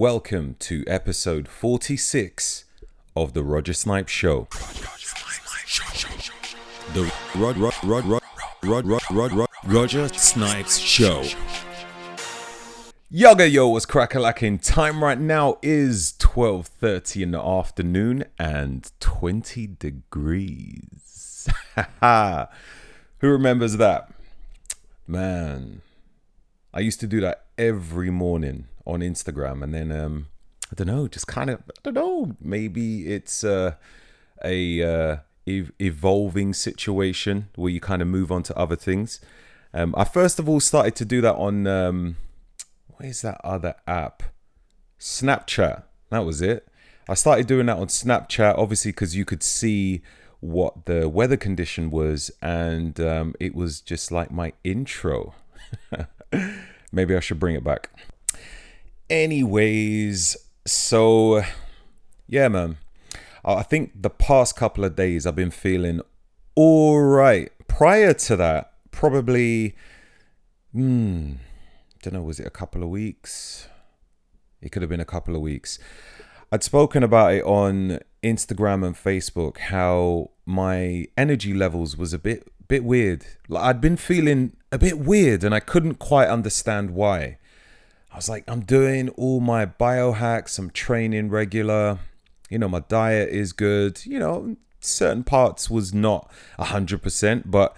[0.00, 2.64] Welcome to episode 46
[3.14, 4.48] of the Roger Snipes Show.
[6.94, 7.12] The
[9.66, 11.22] Roger Snipes Show.
[13.10, 14.64] Yoga yo, what's crackalacking?
[14.64, 21.46] Time right now is 12:30 in the afternoon and 20 degrees.
[23.18, 24.10] Who remembers that?
[25.06, 25.82] Man,
[26.72, 30.28] I used to do that every morning on Instagram, and then um,
[30.70, 32.36] I don't know, just kind of I don't know.
[32.40, 33.74] Maybe it's uh,
[34.44, 39.20] a uh, ev- evolving situation where you kind of move on to other things.
[39.72, 42.16] Um, I first of all started to do that on um,
[42.88, 44.22] what is that other app?
[44.98, 45.84] Snapchat.
[46.10, 46.66] That was it.
[47.08, 50.02] I started doing that on Snapchat, obviously, because you could see
[50.40, 55.34] what the weather condition was, and um, it was just like my intro.
[56.92, 57.90] Maybe I should bring it back.
[59.10, 61.42] Anyways, so
[62.28, 62.78] yeah, man.
[63.44, 66.00] I think the past couple of days I've been feeling
[66.54, 67.50] all right.
[67.66, 69.74] Prior to that, probably,
[70.72, 71.32] hmm,
[72.02, 73.68] don't know, was it a couple of weeks?
[74.62, 75.80] It could have been a couple of weeks.
[76.52, 82.46] I'd spoken about it on Instagram and Facebook how my energy levels was a bit
[82.68, 83.26] bit weird.
[83.48, 87.38] Like I'd been feeling a bit weird and I couldn't quite understand why.
[88.12, 91.98] I was like, I'm doing all my biohacks, I'm training regular,
[92.48, 97.76] you know, my diet is good, you know, certain parts was not 100%, but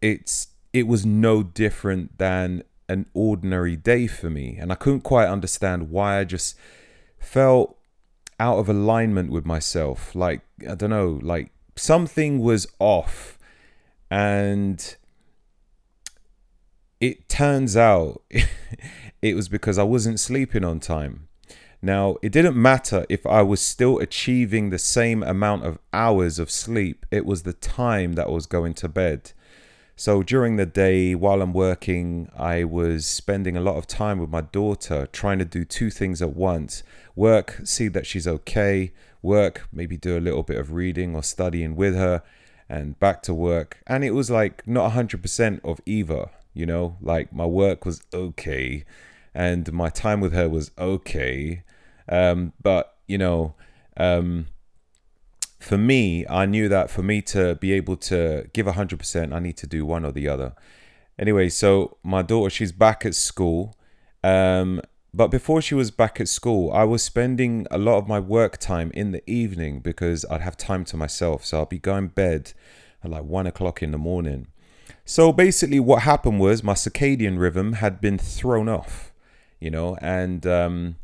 [0.00, 4.56] it's it was no different than an ordinary day for me.
[4.58, 6.56] And I couldn't quite understand why I just
[7.18, 7.76] felt
[8.38, 10.14] out of alignment with myself.
[10.14, 13.38] Like I don't know, like something was off.
[14.10, 14.96] And
[17.00, 18.22] it turns out
[19.22, 21.28] it was because I wasn't sleeping on time.
[21.82, 26.50] Now, it didn't matter if I was still achieving the same amount of hours of
[26.50, 29.32] sleep, it was the time that I was going to bed.
[29.94, 34.28] So during the day, while I'm working, I was spending a lot of time with
[34.28, 36.82] my daughter, trying to do two things at once
[37.14, 38.92] work, see that she's okay,
[39.22, 42.22] work, maybe do a little bit of reading or studying with her,
[42.68, 43.78] and back to work.
[43.86, 48.84] And it was like not 100% of either, you know, like my work was okay
[49.34, 51.62] and my time with her was okay.
[52.08, 53.54] Um, but, you know,
[53.98, 54.46] um,
[55.60, 59.58] for me, I knew that for me to be able to give 100%, I need
[59.58, 60.54] to do one or the other.
[61.18, 63.76] Anyway, so my daughter, she's back at school.
[64.24, 64.80] Um,
[65.12, 68.56] but before she was back at school, I was spending a lot of my work
[68.56, 71.44] time in the evening because I'd have time to myself.
[71.44, 72.54] So I'd be going bed
[73.04, 74.46] at like one o'clock in the morning.
[75.08, 79.12] So basically, what happened was my circadian rhythm had been thrown off,
[79.60, 80.96] you know, and um,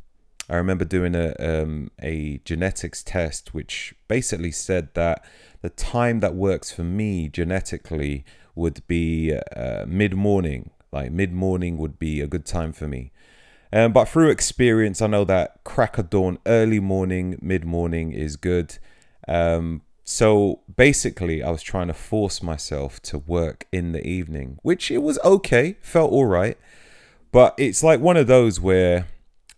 [0.51, 5.25] I remember doing a um, a genetics test, which basically said that
[5.62, 8.25] the time that works for me genetically
[8.57, 10.73] would be uh, mid morning.
[10.91, 13.12] Like mid morning would be a good time for me.
[13.73, 18.35] Um, but through experience, I know that crack of dawn, early morning, mid morning is
[18.35, 18.79] good.
[19.29, 24.91] Um, so basically, I was trying to force myself to work in the evening, which
[24.91, 26.59] it was okay, felt all right.
[27.31, 29.07] But it's like one of those where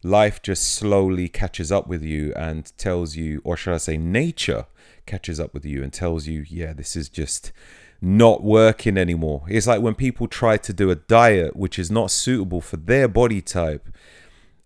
[0.02, 4.66] life just slowly catches up with you and tells you, or should I say, nature
[5.06, 7.50] catches up with you and tells you, yeah, this is just
[8.00, 9.44] not working anymore.
[9.48, 13.08] It's like when people try to do a diet which is not suitable for their
[13.08, 13.88] body type,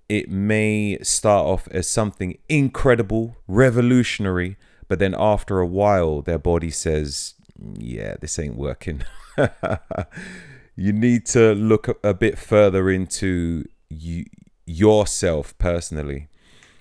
[0.09, 4.57] it may start off as something incredible, revolutionary,
[4.89, 7.35] but then after a while, their body says,
[7.79, 9.03] yeah, this ain't working.
[10.77, 14.25] you need to look a bit further into you,
[14.67, 16.29] yourself personally.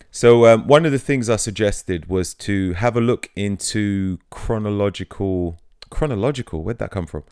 [0.10, 5.60] So, um, one of the things I suggested was to have a look into chronological
[5.90, 6.64] chronological.
[6.64, 7.24] Where'd that come from?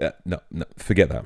[0.00, 1.24] Uh, no, no, forget that.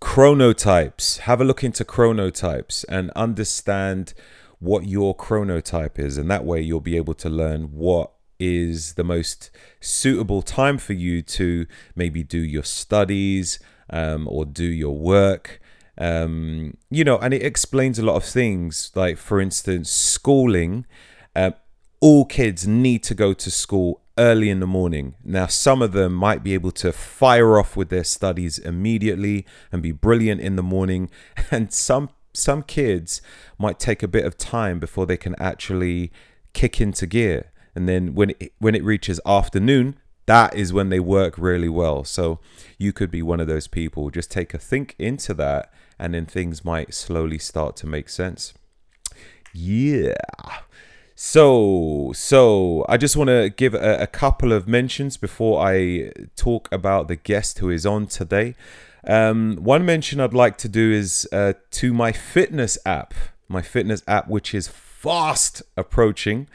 [0.00, 1.18] Chronotypes.
[1.20, 4.14] Have a look into chronotypes and understand
[4.62, 9.02] what your chronotype is, and that way you'll be able to learn what is the
[9.02, 9.50] most
[9.80, 11.66] suitable time for you to
[11.96, 13.58] maybe do your studies
[13.90, 15.60] um, or do your work.
[15.98, 18.92] Um, you know, and it explains a lot of things.
[18.94, 20.86] Like, for instance, schooling.
[21.34, 21.52] Uh,
[22.00, 25.16] all kids need to go to school early in the morning.
[25.24, 29.82] Now, some of them might be able to fire off with their studies immediately and
[29.82, 31.10] be brilliant in the morning,
[31.50, 33.20] and some some kids
[33.58, 36.10] might take a bit of time before they can actually
[36.52, 37.52] kick into gear.
[37.74, 39.96] And then when it, when it reaches afternoon,
[40.26, 42.04] that is when they work really well.
[42.04, 42.38] So
[42.78, 44.10] you could be one of those people.
[44.10, 48.54] Just take a think into that, and then things might slowly start to make sense.
[49.52, 50.14] Yeah.
[51.14, 56.68] So, so I just want to give a, a, couple of mentions before I talk
[56.72, 58.54] about the guest who is on today.
[59.04, 63.14] Um, one mention I'd like to do is uh, to my fitness app,
[63.48, 66.48] my fitness app, which is fast approaching,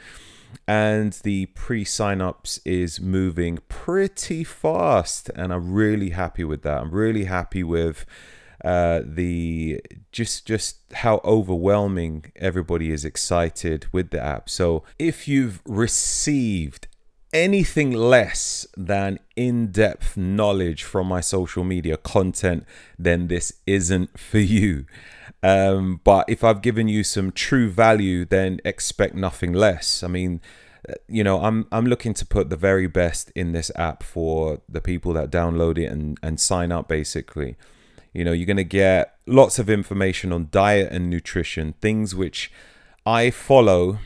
[0.66, 6.80] and the pre sign-ups is moving pretty fast, and I'm really happy with that.
[6.80, 8.06] I'm really happy with
[8.64, 9.80] uh, the
[10.10, 14.48] just just how overwhelming everybody is excited with the app.
[14.50, 16.88] So if you've received
[17.32, 22.64] anything less than in-depth knowledge from my social media content,
[22.98, 24.86] then this isn't for you.
[25.42, 30.02] Um, but if I've given you some true value, then expect nothing less.
[30.02, 30.40] I mean,
[30.88, 34.60] uh, you know, I'm I'm looking to put the very best in this app for
[34.68, 37.56] the people that download it and and sign up basically.
[38.12, 42.50] You know, you're to get lots of information on diet and nutrition, things which
[43.06, 43.98] I follow,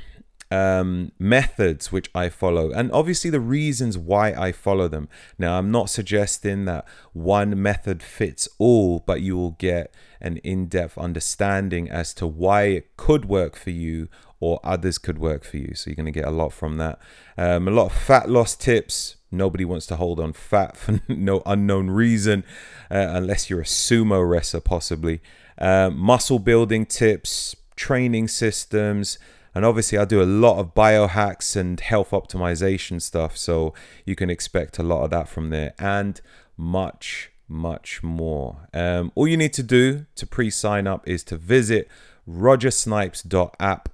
[0.53, 5.09] um, methods which I follow, and obviously the reasons why I follow them.
[5.39, 10.67] Now, I'm not suggesting that one method fits all, but you will get an in
[10.67, 14.09] depth understanding as to why it could work for you
[14.41, 15.75] or others could work for you.
[15.75, 16.99] So you're going to get a lot from that.
[17.39, 19.17] Um, a lot of fat loss tips.
[19.31, 22.45] Nobody wants to hold on fat for no unknown reason,
[22.91, 25.23] uh, unless you're a sumo wrestler, possibly.
[25.57, 29.19] Uh, muscle building tips, training systems,
[29.55, 33.37] and obviously, I do a lot of biohacks and health optimization stuff.
[33.37, 33.75] So
[34.07, 36.21] you can expect a lot of that from there, and
[36.57, 38.69] much, much more.
[38.73, 41.89] Um, all you need to do to pre sign up is to visit
[42.29, 43.89] rogersnipes.app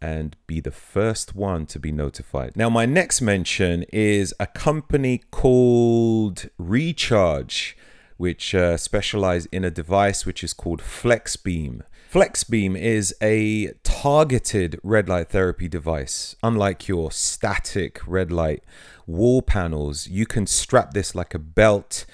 [0.00, 2.56] and be the first one to be notified.
[2.56, 7.76] Now, my next mention is a company called Recharge,
[8.16, 11.82] which uh, specialize in a device which is called FlexBeam.
[12.10, 16.34] FlexBeam is a targeted red light therapy device.
[16.42, 18.64] Unlike your static red light
[19.06, 22.06] wall panels, you can strap this like a belt.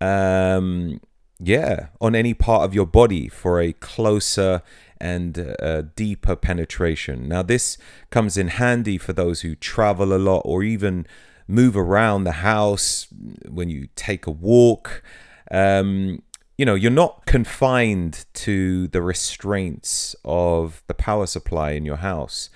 [0.00, 1.02] Um,
[1.38, 4.62] yeah, on any part of your body for a closer
[4.98, 7.28] and uh, deeper penetration.
[7.28, 7.76] Now, this
[8.08, 11.06] comes in handy for those who travel a lot or even
[11.46, 13.06] move around the house
[13.46, 15.02] when you take a walk.
[15.50, 16.22] Um,
[16.56, 22.50] you know, you're not confined to the restraints of the power supply in your house.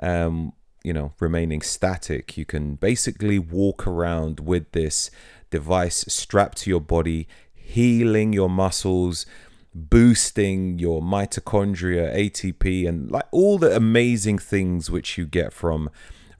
[0.00, 0.52] Um,
[0.84, 2.36] you know, remaining static.
[2.36, 5.10] You can basically walk around with this
[5.50, 9.26] device strapped to your body, healing your muscles,
[9.74, 15.90] boosting your mitochondria, ATP, and like all the amazing things which you get from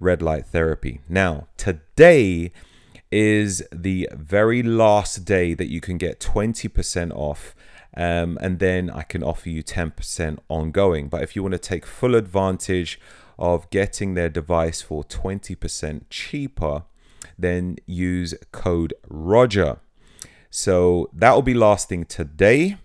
[0.00, 1.00] red light therapy.
[1.08, 2.52] Now, today
[3.10, 7.54] is the very last day that you can get 20% off.
[7.96, 11.08] Um, and then I can offer you 10% ongoing.
[11.08, 13.00] But if you want to take full advantage
[13.38, 16.84] of getting their device for 20% cheaper,
[17.38, 19.78] then use code Roger.
[20.50, 22.76] So that will be lasting today.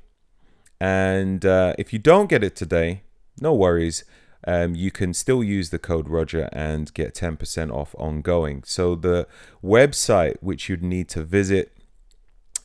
[0.80, 3.04] And uh, if you don't get it today,
[3.40, 4.04] no worries.
[4.46, 8.64] Um, you can still use the code Roger and get 10% off ongoing.
[8.66, 9.26] So the
[9.64, 11.72] website which you'd need to visit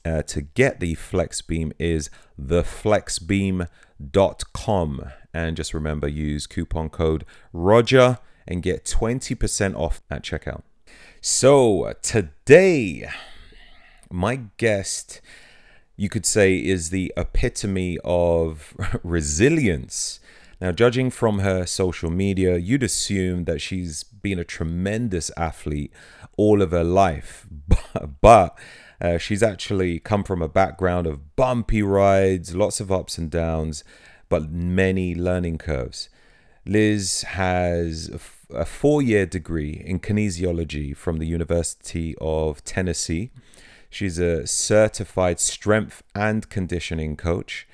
[0.04, 2.10] uh, to get the FlexBeam is
[2.40, 5.04] theflexbeam.com.
[5.34, 10.62] And just remember, use coupon code Roger and get 20% off at checkout.
[11.20, 13.08] So today,
[14.10, 15.20] my guest
[15.96, 20.20] you could say is the epitome of resilience.
[20.60, 25.92] Now, judging from her social media, you'd assume that she's been a tremendous athlete
[26.36, 27.46] all of her life,
[28.20, 28.58] but
[29.00, 33.84] uh, she's actually come from a background of bumpy rides, lots of ups and downs,
[34.28, 36.08] but many learning curves.
[36.66, 38.10] Liz has
[38.50, 43.30] a four year degree in kinesiology from the University of Tennessee.
[43.90, 47.66] She's a certified strength and conditioning coach.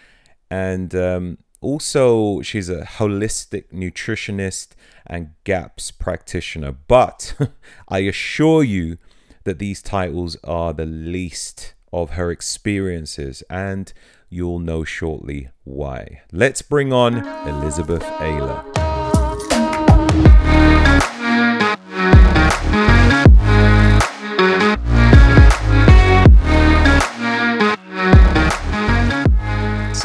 [0.51, 4.69] And um, also, she's a holistic nutritionist
[5.07, 6.73] and GAPS practitioner.
[6.73, 7.35] But
[7.89, 8.99] I assure you
[9.45, 13.93] that these titles are the least of her experiences, and
[14.29, 16.23] you'll know shortly why.
[16.33, 18.84] Let's bring on Elizabeth Aylor.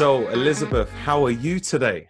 [0.00, 2.08] So, Elizabeth, how are you today?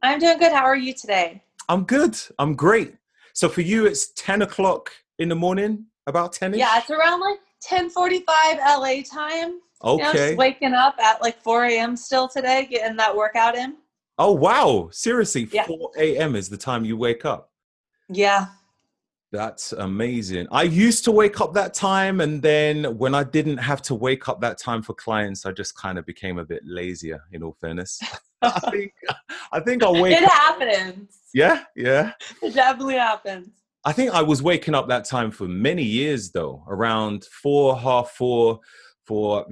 [0.00, 0.52] I'm doing good.
[0.52, 1.42] How are you today?
[1.68, 2.16] I'm good.
[2.38, 2.94] I'm great.
[3.32, 7.40] So, for you, it's 10 o'clock in the morning, about 10 Yeah, it's around like
[7.68, 8.22] 10:45
[8.60, 9.58] LA time.
[9.82, 9.96] Okay.
[9.96, 11.96] You know, just waking up at like 4 a.m.
[11.96, 13.74] still today, getting that workout in.
[14.18, 14.90] Oh wow!
[14.92, 15.66] Seriously, Yeah.
[15.66, 16.36] 4 a.m.
[16.36, 17.50] is the time you wake up.
[18.08, 18.46] Yeah.
[19.32, 20.46] That's amazing.
[20.52, 24.28] I used to wake up that time, and then when I didn't have to wake
[24.28, 27.22] up that time for clients, I just kind of became a bit lazier.
[27.32, 28.00] In all fairness,
[28.42, 28.92] I think
[29.52, 30.16] I think I wake.
[30.16, 30.30] it up.
[30.30, 31.18] happens.
[31.34, 32.12] Yeah, yeah.
[32.42, 33.48] It definitely happens.
[33.84, 38.10] I think I was waking up that time for many years, though, around four, half
[38.10, 38.60] four,
[39.04, 39.46] for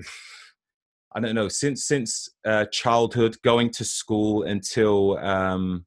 [1.15, 5.85] I don't know since since uh, childhood, going to school until um,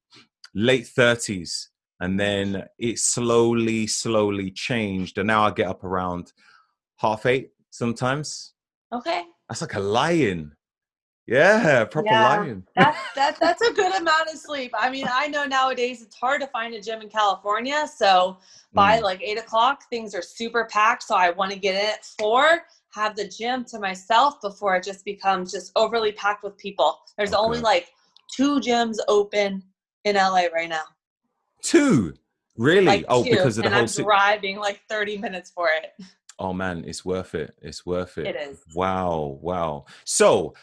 [0.54, 6.32] late thirties, and then it slowly, slowly changed, and now I get up around
[6.98, 8.54] half eight sometimes.
[8.94, 9.24] Okay.
[9.50, 10.54] That's like a lion.
[11.26, 12.24] Yeah, proper Yeah.
[12.24, 12.66] lion.
[12.76, 14.72] That, that, that's a good amount of sleep.
[14.78, 17.86] I mean, I know nowadays it's hard to find a gym in California.
[17.94, 18.38] So
[18.74, 19.04] by Mm.
[19.04, 21.04] like eight o'clock, things are super packed.
[21.04, 22.62] So I want to get in at four,
[22.94, 26.98] have the gym to myself before it just becomes just overly packed with people.
[27.18, 27.90] There's only like
[28.34, 29.64] two gyms open
[30.06, 30.84] in LA right now.
[31.62, 32.14] Two,
[32.58, 32.86] really?
[32.86, 33.82] Like oh, two, because of the and whole.
[33.82, 35.94] I'm si- driving like 30 minutes for it.
[36.40, 37.56] Oh man, it's worth it.
[37.62, 38.28] It's worth it.
[38.28, 38.64] It is.
[38.76, 39.86] Wow, wow.
[40.04, 40.54] So,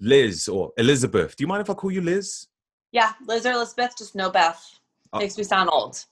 [0.00, 2.48] Liz or Elizabeth, do you mind if I call you Liz?
[2.90, 4.78] Yeah, Liz or Elizabeth, just no Beth.
[5.12, 6.04] Uh, Makes me sound old.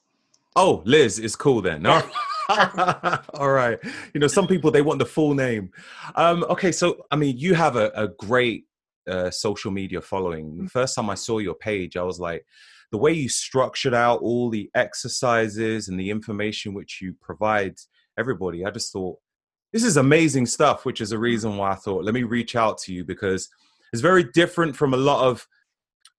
[0.56, 1.82] Oh, Liz is cool then.
[1.82, 2.02] No.
[3.34, 3.78] All right.
[4.14, 5.70] You know, some people they want the full name.
[6.16, 8.66] Um, okay, so I mean, you have a, a great
[9.08, 10.64] uh, social media following.
[10.64, 12.44] The first time I saw your page, I was like,
[12.90, 17.76] the way you structured out all the exercises and the information which you provide
[18.18, 19.18] everybody, I just thought
[19.73, 20.85] this is amazing stuff.
[20.85, 23.49] Which is a reason why I thought let me reach out to you because
[23.92, 25.47] it's very different from a lot of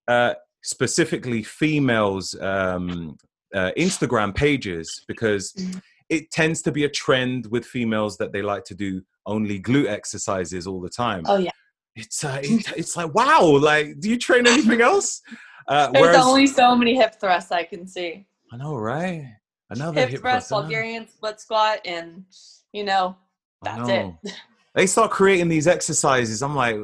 [0.08, 3.18] uh, specifically females um,
[3.54, 5.82] uh, Instagram pages because Mhm.
[6.10, 9.88] it tends to be a trend with females that they like to do only glute
[9.88, 11.24] exercises all the time.
[11.25, 11.51] Oh, yeah.
[11.96, 15.22] It's uh, it, it's like wow, like do you train anything else?
[15.68, 18.25] Uh, There's whereas only so many hip thrusts I can see.
[18.51, 19.36] I know, right?
[19.70, 20.63] Another hip, hip thrust, thrust.
[20.63, 22.25] Bulgarian split squat, and
[22.74, 23.15] you know,
[23.63, 24.18] that's know.
[24.24, 24.34] it.
[24.75, 26.41] They start creating these exercises.
[26.41, 26.77] I'm like,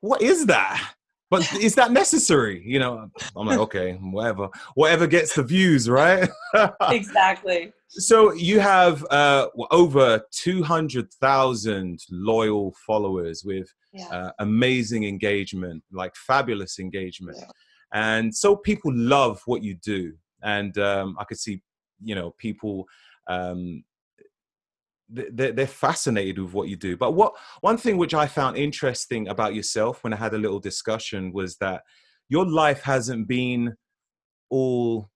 [0.00, 0.94] what is that?
[1.30, 2.62] But is that necessary?
[2.64, 6.28] You know, I'm like, okay, whatever, whatever gets the views, right?
[6.90, 7.72] exactly.
[7.88, 14.08] So you have uh, over 200,000 loyal followers with Yeah.
[14.08, 17.38] uh, amazing engagement, like fabulous engagement.
[17.40, 17.50] Yeah.
[17.92, 20.14] And so people love what you do.
[20.42, 21.62] And um, I could see,
[22.02, 22.86] you know, people
[23.28, 23.84] um,
[25.08, 26.96] they're, they're fascinated with what you do.
[26.96, 30.58] But what one thing which I found interesting about yourself when I had a little
[30.58, 31.82] discussion was that
[32.28, 33.76] your life hasn't been
[34.50, 35.08] all,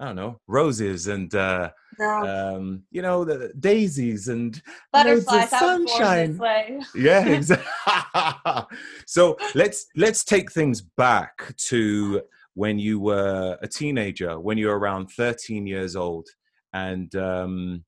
[0.00, 2.56] I don't know, roses and, uh, no.
[2.56, 4.60] um, you know, the daisies and
[4.92, 5.52] Butterflies.
[5.52, 6.84] I was born sunshine.
[6.94, 12.22] yeah exactly so let's let's take things back to
[12.54, 16.26] when you were a teenager when you were around 13 years old
[16.72, 17.84] and um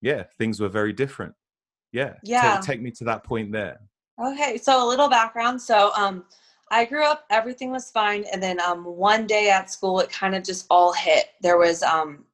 [0.00, 1.34] yeah things were very different
[1.92, 2.60] yeah Yeah.
[2.62, 3.78] take me to that point there
[4.22, 5.60] Okay, so a little background.
[5.60, 6.24] So, um,
[6.70, 10.34] I grew up, everything was fine, and then um, one day at school, it kind
[10.34, 11.26] of just all hit.
[11.42, 12.24] There was um,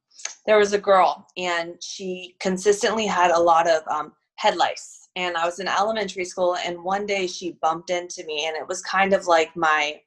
[0.46, 5.08] there was a girl, and she consistently had a lot of um, head lice.
[5.16, 8.66] And I was in elementary school, and one day she bumped into me, and it
[8.66, 10.00] was kind of like my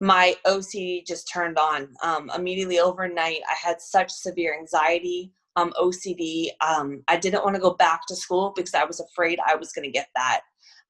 [0.00, 1.88] my OCD just turned on.
[2.02, 6.48] Um, immediately overnight, I had such severe anxiety, um, OCD.
[6.60, 9.72] Um, I didn't want to go back to school because I was afraid I was
[9.72, 10.40] going to get that.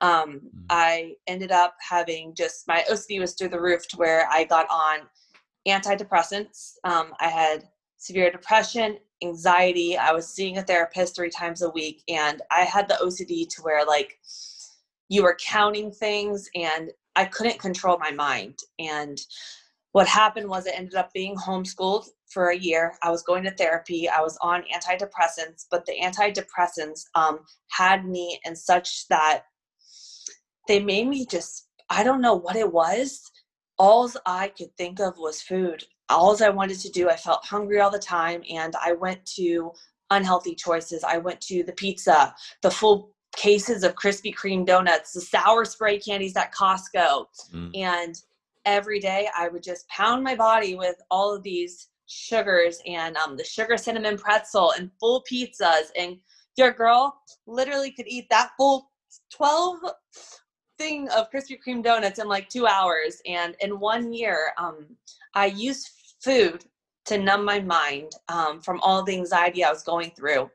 [0.00, 0.66] Um, Mm.
[0.70, 4.66] I ended up having just my OCD was through the roof to where I got
[4.70, 5.00] on
[5.66, 6.74] antidepressants.
[6.84, 9.96] Um, I had severe depression, anxiety.
[9.96, 13.62] I was seeing a therapist three times a week, and I had the OCD to
[13.62, 14.18] where like
[15.08, 18.58] you were counting things and I couldn't control my mind.
[18.78, 19.20] And
[19.92, 22.96] what happened was I ended up being homeschooled for a year.
[23.02, 24.08] I was going to therapy.
[24.08, 29.44] I was on antidepressants, but the antidepressants um, had me in such that
[30.68, 33.30] they made me just, I don't know what it was.
[33.78, 35.84] Alls I could think of was food.
[36.08, 38.42] Alls I wanted to do, I felt hungry all the time.
[38.50, 39.72] And I went to
[40.10, 41.04] unhealthy choices.
[41.04, 45.98] I went to the pizza, the full cases of Krispy Kreme donuts, the sour spray
[45.98, 47.26] candies at Costco.
[47.52, 47.70] Mm.
[47.76, 48.22] And
[48.64, 53.36] every day I would just pound my body with all of these sugars and um,
[53.36, 55.90] the sugar cinnamon pretzel and full pizzas.
[55.98, 56.18] And
[56.56, 57.14] your girl
[57.46, 58.90] literally could eat that full
[59.32, 59.80] 12
[60.78, 63.20] thing of Krispy Kreme donuts in like two hours.
[63.26, 64.86] And in one year, um,
[65.34, 65.90] I used
[66.22, 66.64] food
[67.06, 70.50] to numb my mind um, from all the anxiety I was going through.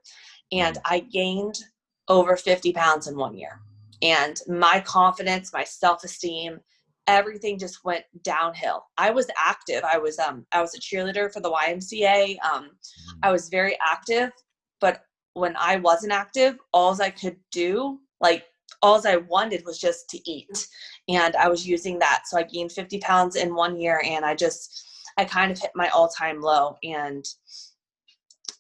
[0.52, 1.60] And I gained
[2.08, 3.62] over 50 pounds in one year.
[4.02, 6.60] And my confidence, my self esteem,
[7.08, 8.86] everything just went downhill.
[8.98, 9.84] I was active.
[9.84, 12.38] I was um I was a cheerleader for the YMCA.
[12.44, 13.20] Um mm-hmm.
[13.24, 14.32] I was very active,
[14.80, 15.02] but
[15.34, 18.44] when I wasn't active, all I could do, like
[18.82, 20.68] all I wanted was just to eat.
[21.08, 22.24] And I was using that.
[22.26, 24.86] So I gained 50 pounds in one year and I just
[25.18, 27.26] I kind of hit my all-time low and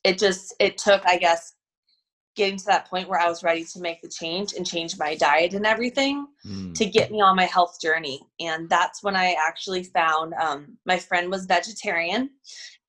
[0.03, 1.53] it just it took I guess
[2.35, 5.13] getting to that point where I was ready to make the change and change my
[5.15, 6.73] diet and everything mm.
[6.73, 8.21] to get me on my health journey.
[8.39, 12.29] And that's when I actually found um, my friend was vegetarian.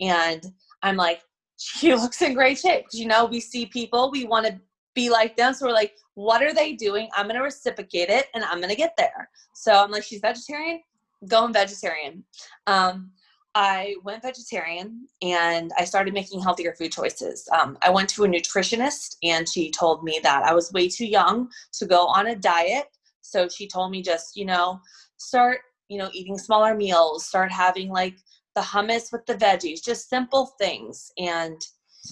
[0.00, 0.40] And
[0.82, 1.22] I'm like,
[1.56, 2.86] she looks in great shape.
[2.92, 4.60] You know, we see people, we want to
[4.94, 5.54] be like them.
[5.54, 7.08] So we're like, what are they doing?
[7.14, 9.30] I'm going to reciprocate it and I'm going to get there.
[9.54, 10.80] So I'm like, she's vegetarian,
[11.28, 12.24] going vegetarian.
[12.66, 13.12] Um,
[13.54, 17.48] I went vegetarian and I started making healthier food choices.
[17.52, 21.06] Um, I went to a nutritionist and she told me that I was way too
[21.06, 22.86] young to go on a diet.
[23.22, 24.80] So she told me just, you know,
[25.16, 28.16] start, you know, eating smaller meals, start having like
[28.54, 31.10] the hummus with the veggies, just simple things.
[31.18, 31.60] And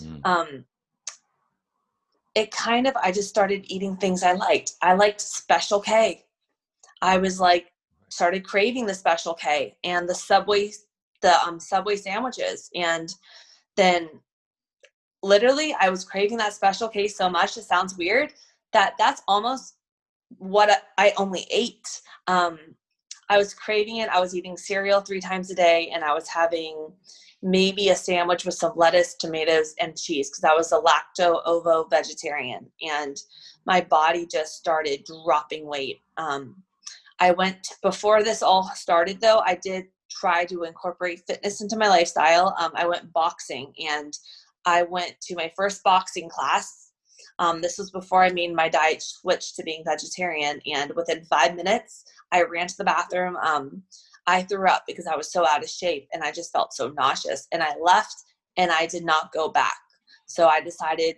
[0.00, 0.26] mm.
[0.26, 0.64] um,
[2.38, 4.74] it kind of, I just started eating things I liked.
[4.80, 6.24] I liked Special K.
[7.02, 7.72] I was like,
[8.10, 10.70] started craving the Special K and the Subway
[11.20, 12.70] the um, Subway sandwiches.
[12.76, 13.12] And
[13.76, 14.08] then
[15.24, 17.56] literally I was craving that Special K's so much.
[17.56, 18.32] It sounds weird
[18.72, 19.74] that that's almost
[20.36, 22.00] what I only ate.
[22.28, 22.60] Um,
[23.28, 24.08] I was craving it.
[24.10, 26.92] I was eating cereal three times a day and I was having
[27.42, 31.84] maybe a sandwich with some lettuce, tomatoes, and cheese because I was a lacto ovo
[31.84, 33.16] vegetarian and
[33.66, 36.00] my body just started dropping weight.
[36.16, 36.56] Um,
[37.20, 41.88] I went before this all started though, I did try to incorporate fitness into my
[41.88, 42.54] lifestyle.
[42.58, 44.12] Um, I went boxing and
[44.64, 46.90] I went to my first boxing class.
[47.38, 50.60] Um, this was before I made my diet switch to being vegetarian.
[50.74, 53.36] And within five minutes, I ran to the bathroom.
[53.36, 53.82] Um,
[54.28, 56.90] I threw up because I was so out of shape and I just felt so
[56.90, 57.48] nauseous.
[57.50, 58.14] And I left
[58.58, 59.78] and I did not go back.
[60.26, 61.16] So I decided,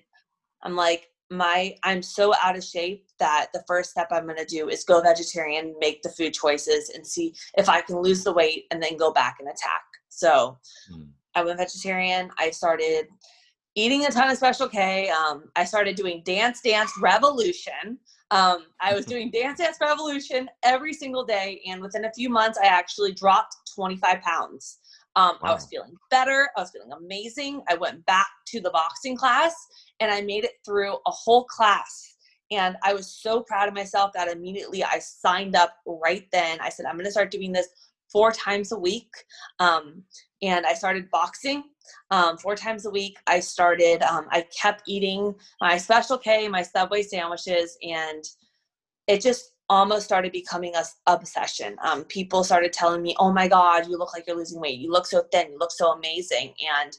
[0.63, 4.45] I'm like, my I'm so out of shape that the first step I'm going to
[4.45, 8.33] do is go vegetarian, make the food choices and see if I can lose the
[8.33, 9.83] weight and then go back and attack.
[10.09, 10.59] So
[10.93, 11.09] mm.
[11.35, 12.31] I went vegetarian.
[12.39, 13.07] I started
[13.75, 15.11] eating a ton of Special K.
[15.11, 17.99] Um, I started doing Dance Dance Revolution.
[18.31, 22.59] Um, I was doing Dance Dance Revolution every single day, and within a few months,
[22.63, 24.79] I actually dropped 25 pounds.
[25.17, 25.51] Um, wow.
[25.51, 26.51] I was feeling better.
[26.57, 27.63] I was feeling amazing.
[27.69, 29.55] I went back to the boxing class
[29.99, 32.15] and I made it through a whole class.
[32.53, 36.59] And I was so proud of myself that immediately I signed up right then.
[36.61, 37.69] I said, I'm going to start doing this
[38.13, 39.11] four times a week.
[39.59, 40.03] Um,
[40.43, 41.65] and I started boxing
[42.11, 43.19] um, four times a week.
[43.27, 48.25] I started, um, I kept eating my Special K, my Subway sandwiches, and
[49.07, 51.77] it just almost started becoming a obsession.
[51.85, 54.81] Um, people started telling me, "Oh my God, you look like you're losing weight.
[54.81, 55.53] You look so thin.
[55.53, 56.97] You look so amazing." And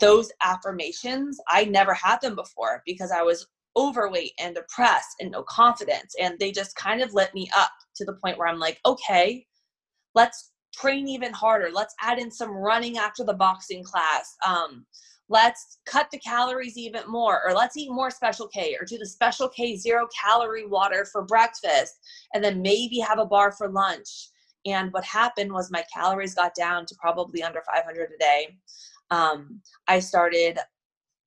[0.00, 5.42] those affirmations, I never had them before because I was overweight and depressed and no
[5.42, 8.78] confidence, and they just kind of lit me up to the point where I'm like,
[8.86, 9.44] "Okay,
[10.14, 11.70] let's train even harder.
[11.72, 14.86] Let's add in some running after the boxing class." Um,
[15.28, 19.06] let's cut the calories even more or let's eat more special k or do the
[19.06, 21.98] special k zero calorie water for breakfast
[22.34, 24.30] and then maybe have a bar for lunch
[24.66, 28.56] and what happened was my calories got down to probably under 500 a day
[29.10, 30.58] um, i started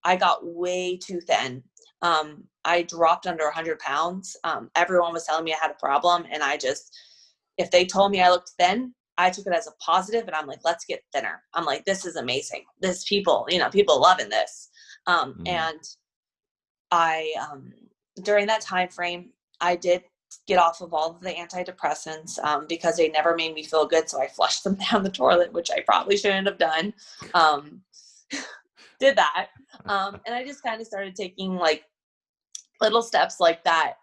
[0.03, 1.63] i got way too thin
[2.01, 6.25] um, i dropped under 100 pounds um, everyone was telling me i had a problem
[6.31, 6.97] and i just
[7.61, 10.47] if they told me i looked thin I took it as a positive and I'm
[10.47, 11.43] like, let's get thinner.
[11.53, 12.63] I'm like, this is amazing.
[12.79, 14.69] This people, you know, people loving this.
[15.05, 15.47] Um, mm-hmm.
[15.47, 15.79] And
[16.91, 17.71] I, um,
[18.23, 20.03] during that time frame, I did
[20.47, 24.09] get off of all of the antidepressants um, because they never made me feel good.
[24.09, 26.93] So I flushed them down the toilet, which I probably shouldn't have done.
[27.33, 27.81] Um,
[28.99, 29.47] did that.
[29.85, 31.83] Um, and I just kind of started taking like
[32.79, 33.95] little steps like that.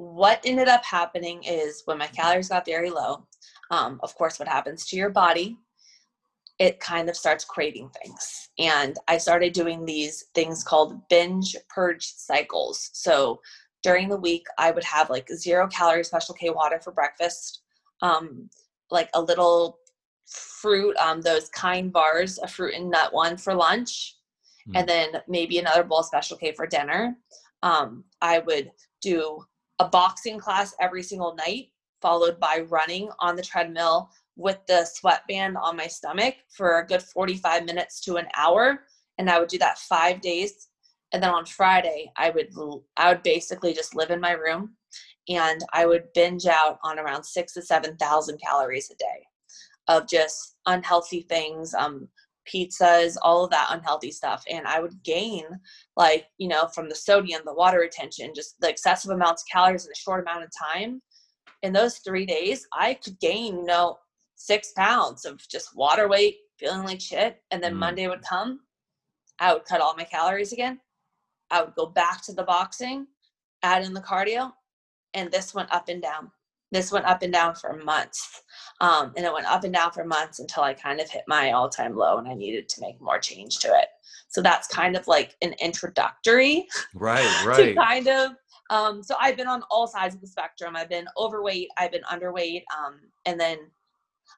[0.00, 3.26] What ended up happening is when my calories got very low,
[3.70, 5.58] um, of course, what happens to your body,
[6.58, 8.48] it kind of starts craving things.
[8.58, 12.88] And I started doing these things called binge purge cycles.
[12.94, 13.42] So
[13.82, 17.60] during the week, I would have like zero calorie special K water for breakfast,
[18.00, 18.48] um,
[18.90, 19.80] like a little
[20.62, 24.16] fruit, um, those kind bars, a fruit and nut one for lunch,
[24.66, 24.78] mm.
[24.78, 27.18] and then maybe another bowl of special K for dinner.
[27.62, 28.70] Um, I would
[29.02, 29.44] do
[29.80, 35.56] a boxing class every single night followed by running on the treadmill with the sweatband
[35.56, 38.84] on my stomach for a good 45 minutes to an hour.
[39.18, 40.68] And i would do that five days.
[41.12, 42.50] And then on friday i would
[42.96, 44.76] i would basically just live in my room
[45.30, 49.26] and I would binge out on around six to 7,000 calories a day
[49.88, 52.08] of just unhealthy things, um,
[52.52, 54.42] pizzas, all of that unhealthy stuff.
[54.50, 55.44] And I would gain,
[55.96, 59.86] like, you know, from the sodium, the water retention, just the excessive amounts of calories
[59.86, 61.00] in a short amount of time.
[61.62, 63.98] In those three days, I could gain, you know,
[64.36, 67.42] six pounds of just water weight, feeling like shit.
[67.50, 67.78] And then mm.
[67.78, 68.60] Monday would come,
[69.38, 70.80] I would cut all my calories again.
[71.50, 73.06] I would go back to the boxing,
[73.62, 74.52] add in the cardio,
[75.14, 76.30] and this went up and down.
[76.72, 78.42] This went up and down for months.
[78.80, 81.52] Um, and it went up and down for months until I kind of hit my
[81.52, 83.88] all time low and I needed to make more change to it.
[84.28, 86.66] So that's kind of like an introductory.
[86.94, 87.56] Right, right.
[87.56, 88.32] to kind of.
[88.70, 90.76] Um, so I've been on all sides of the spectrum.
[90.76, 93.58] I've been overweight, I've been underweight, um, and then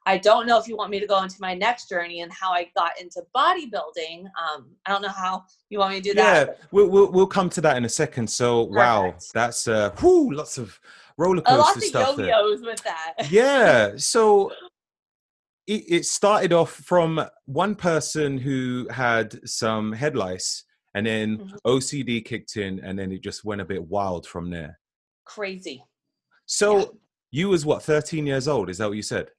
[0.05, 2.51] I don't know if you want me to go into my next journey and how
[2.51, 4.25] I got into bodybuilding.
[4.25, 6.47] Um, I don't know how you want me to do that.
[6.47, 8.27] Yeah, we'll, we'll, we'll come to that in a second.
[8.27, 8.75] So, Perfect.
[8.75, 10.79] wow, that's uh, whoo, lots of
[11.17, 12.17] roller coaster stuff.
[12.17, 12.69] Yo-yos there.
[12.69, 13.13] with that.
[13.29, 13.91] yeah.
[13.97, 14.51] So
[15.67, 21.55] it, it started off from one person who had some head lice, and then mm-hmm.
[21.65, 24.79] OCD kicked in, and then it just went a bit wild from there.
[25.25, 25.83] Crazy.
[26.45, 26.85] So yeah.
[27.31, 28.69] you was what, 13 years old?
[28.69, 29.29] Is that what you said?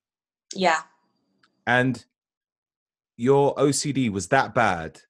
[0.54, 0.80] Yeah.
[1.66, 2.04] And
[3.16, 5.00] your OCD was that bad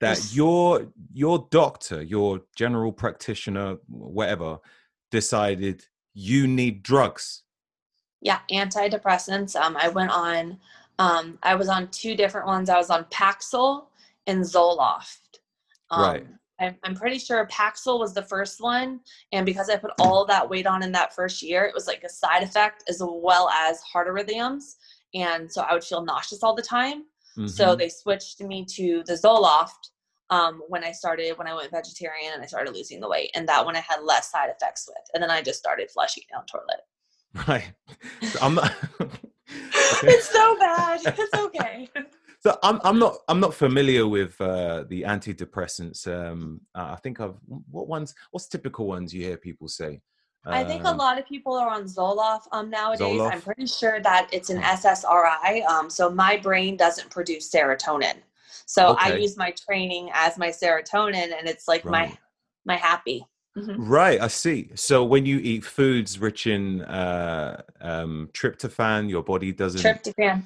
[0.00, 4.58] that your your doctor, your general practitioner, whatever,
[5.10, 7.42] decided you need drugs.
[8.20, 9.54] Yeah, antidepressants.
[9.56, 10.58] Um, I went on.
[10.98, 12.68] Um, I was on two different ones.
[12.68, 13.86] I was on Paxil
[14.26, 15.38] and Zoloft.
[15.90, 16.26] Um, right.
[16.60, 19.00] I'm, I'm pretty sure Paxil was the first one,
[19.32, 22.02] and because I put all that weight on in that first year, it was like
[22.02, 24.74] a side effect as well as heart arrhythmias,
[25.14, 27.04] and so I would feel nauseous all the time.
[27.36, 27.46] Mm-hmm.
[27.46, 29.90] So they switched me to the Zoloft
[30.30, 33.48] um, when I started when I went vegetarian and I started losing the weight, and
[33.48, 36.44] that one I had less side effects with, and then I just started flushing down
[36.46, 36.80] toilet.
[37.46, 37.72] Right.
[38.40, 38.74] I'm not.
[39.00, 39.10] okay.
[40.02, 41.00] It's so bad.
[41.04, 41.88] It's okay.
[42.40, 46.06] so I'm I'm not I'm not familiar with uh, the antidepressants.
[46.06, 47.34] Um, uh, I think I've
[47.70, 50.00] what ones what's typical ones you hear people say.
[50.46, 53.00] I think a um, lot of people are on Zoloft um, nowadays.
[53.06, 53.32] Zoloft?
[53.32, 55.64] I'm pretty sure that it's an SSRI.
[55.66, 58.14] Um, so my brain doesn't produce serotonin.
[58.66, 59.12] So okay.
[59.12, 62.10] I use my training as my serotonin, and it's like right.
[62.10, 62.18] my
[62.64, 63.24] my happy.
[63.56, 63.88] Mm-hmm.
[63.88, 64.70] Right, I see.
[64.74, 70.42] So when you eat foods rich in uh, um, tryptophan, your body doesn't tryptophan.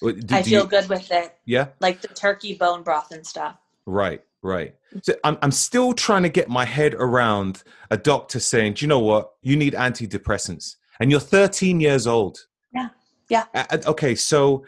[0.00, 1.36] Do, I feel you, good with it.
[1.44, 1.68] Yeah.
[1.80, 3.56] Like the turkey bone broth and stuff.
[3.86, 4.74] Right, right.
[5.02, 8.88] So I'm, I'm still trying to get my head around a doctor saying, do you
[8.88, 9.32] know what?
[9.42, 10.76] You need antidepressants.
[11.00, 12.46] And you're 13 years old.
[12.74, 12.88] Yeah.
[13.28, 13.44] Yeah.
[13.54, 14.14] Uh, okay.
[14.14, 14.64] So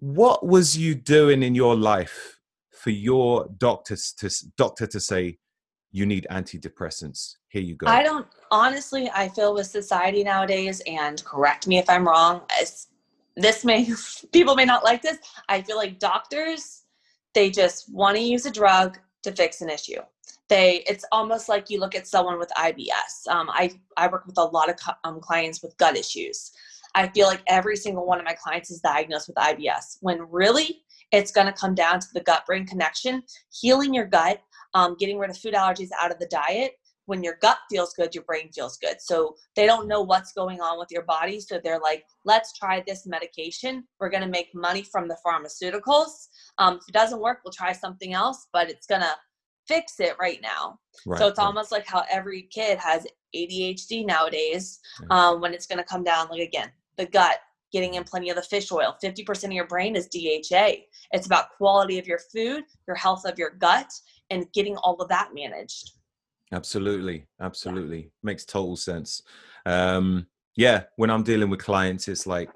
[0.00, 2.38] what was you doing in your life
[2.72, 5.38] for your doctors to doctor to say
[5.92, 7.34] you need antidepressants.
[7.48, 7.86] Here you go.
[7.86, 12.42] I don't honestly i feel with society nowadays and correct me if i'm wrong
[13.36, 13.88] this may
[14.32, 16.82] people may not like this i feel like doctors
[17.34, 20.00] they just want to use a drug to fix an issue.
[20.48, 24.38] They it's almost like you look at someone with ibs um, i i work with
[24.38, 26.50] a lot of um, clients with gut issues
[26.94, 30.82] i feel like every single one of my clients is diagnosed with ibs when really
[31.12, 33.22] it's going to come down to the gut brain connection
[33.60, 34.40] healing your gut
[34.74, 36.72] um, getting rid of food allergies out of the diet
[37.10, 39.00] when your gut feels good, your brain feels good.
[39.00, 41.40] So they don't know what's going on with your body.
[41.40, 43.82] So they're like, let's try this medication.
[43.98, 46.28] We're going to make money from the pharmaceuticals.
[46.58, 49.12] Um, if it doesn't work, we'll try something else, but it's going to
[49.66, 50.78] fix it right now.
[51.04, 51.46] Right, so it's right.
[51.46, 54.78] almost like how every kid has ADHD nowadays
[55.10, 56.70] um, when it's going to come down, like again,
[57.00, 57.38] the gut,
[57.72, 58.96] getting in plenty of the fish oil.
[59.02, 60.84] 50% of your brain is DHA.
[61.12, 63.90] It's about quality of your food, your health of your gut,
[64.30, 65.92] and getting all of that managed.
[66.52, 68.08] Absolutely, absolutely yeah.
[68.22, 69.22] makes total sense.
[69.66, 72.50] Um, yeah, when I'm dealing with clients, it's like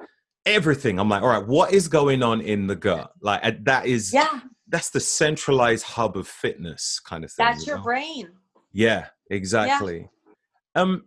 [0.46, 0.98] everything.
[0.98, 3.12] I'm like, all right, what is going on in the gut?
[3.20, 7.46] Like that is yeah, that's the centralized hub of fitness kind of thing.
[7.46, 8.30] That's you your brain.
[8.72, 10.08] Yeah, exactly.
[10.74, 10.82] Yeah.
[10.82, 11.04] Um,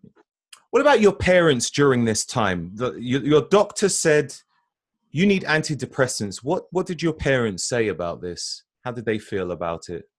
[0.72, 2.72] what about your parents during this time?
[2.76, 4.36] The, your, your doctor said
[5.12, 6.38] you need antidepressants.
[6.38, 8.64] What what did your parents say about this?
[8.84, 10.10] How did they feel about it?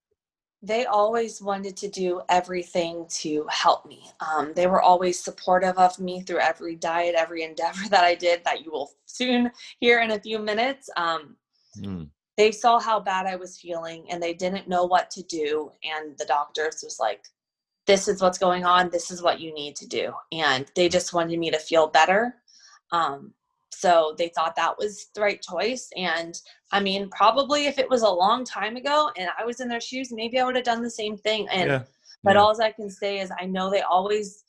[0.63, 4.11] they always wanted to do everything to help me.
[4.21, 8.43] Um, they were always supportive of me through every diet, every endeavor that I did,
[8.45, 10.91] that you will soon hear in a few minutes.
[10.97, 11.37] Um,
[11.79, 12.09] mm.
[12.37, 15.71] They saw how bad I was feeling and they didn't know what to do.
[15.83, 17.25] And the doctors was like,
[17.88, 18.90] this is what's going on.
[18.90, 20.12] This is what you need to do.
[20.31, 22.35] And they just wanted me to feel better.
[22.92, 23.33] Um,
[23.70, 25.88] so they thought that was the right choice.
[25.96, 26.38] And
[26.70, 29.81] I mean, probably if it was a long time ago and I was in their
[29.81, 31.48] shoes, maybe I would have done the same thing.
[31.48, 31.83] And yeah.
[32.22, 32.42] but yeah.
[32.42, 34.44] all I can say is I know they always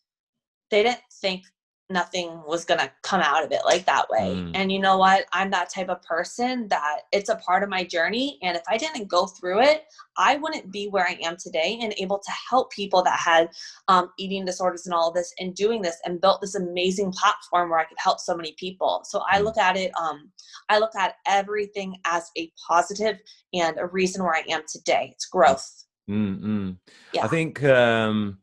[0.70, 1.44] they didn't think
[1.90, 4.36] nothing was going to come out of it like that way.
[4.36, 4.52] Mm.
[4.54, 5.26] And you know what?
[5.34, 8.38] I'm that type of person that it's a part of my journey.
[8.44, 11.94] And if I didn't go through it, I wouldn't be where I am today and
[11.98, 13.50] able to help people that had
[13.88, 17.70] um, eating disorders and all of this and doing this and built this amazing platform
[17.72, 19.02] where I could help so many people.
[19.06, 19.46] So I mm.
[19.46, 20.32] look at it, um,
[20.70, 23.18] I look at everything as a positive
[23.54, 25.10] and a reason where I am today.
[25.14, 25.86] It's growth.
[26.08, 26.72] Mm-hmm.
[27.14, 27.26] Yeah.
[27.26, 28.40] I think, um,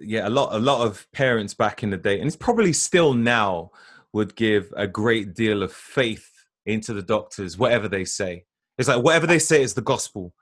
[0.00, 3.14] yeah, a lot a lot of parents back in the day, and it's probably still
[3.14, 3.70] now,
[4.12, 6.30] would give a great deal of faith
[6.66, 8.44] into the doctors, whatever they say.
[8.78, 10.34] It's like whatever they say is the gospel,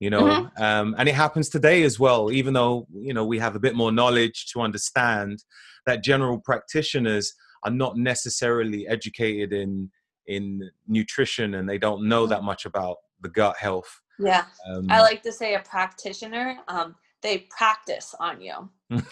[0.00, 0.22] you know.
[0.22, 0.62] Mm-hmm.
[0.62, 3.74] Um, and it happens today as well, even though you know we have a bit
[3.74, 5.44] more knowledge to understand
[5.86, 7.32] that general practitioners
[7.64, 9.90] are not necessarily educated in
[10.26, 14.00] in nutrition and they don't know that much about the gut health.
[14.18, 16.58] Yeah, um, I like to say a practitioner.
[16.68, 18.68] Um, they practice on you.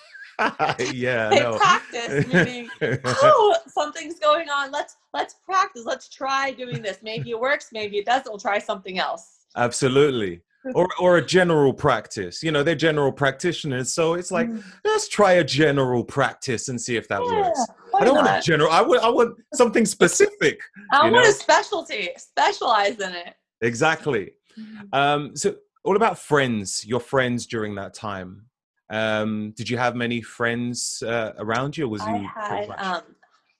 [0.92, 1.56] yeah, they no.
[1.56, 2.68] practice, meaning,
[3.04, 4.70] oh, something's going on.
[4.70, 5.84] Let's let's practice.
[5.84, 6.98] Let's try doing this.
[7.02, 7.68] Maybe it works.
[7.72, 8.30] Maybe it doesn't.
[8.30, 9.46] We'll try something else.
[9.56, 10.42] Absolutely.
[10.74, 12.42] or or a general practice.
[12.42, 14.62] You know, they're general practitioners, so it's like mm.
[14.84, 17.60] let's try a general practice and see if that yeah, works.
[17.94, 18.24] I don't not?
[18.24, 18.70] want a general.
[18.70, 20.60] I want I want something specific.
[20.90, 21.30] I want know?
[21.30, 22.10] a specialty.
[22.16, 23.34] Specialize in it.
[23.60, 24.32] Exactly.
[24.58, 24.86] Mm-hmm.
[24.92, 25.54] Um, so
[25.86, 28.44] all about friends, your friends during that time.
[28.90, 31.88] Um, did you have many friends uh, around you?
[31.88, 33.02] was I had, um,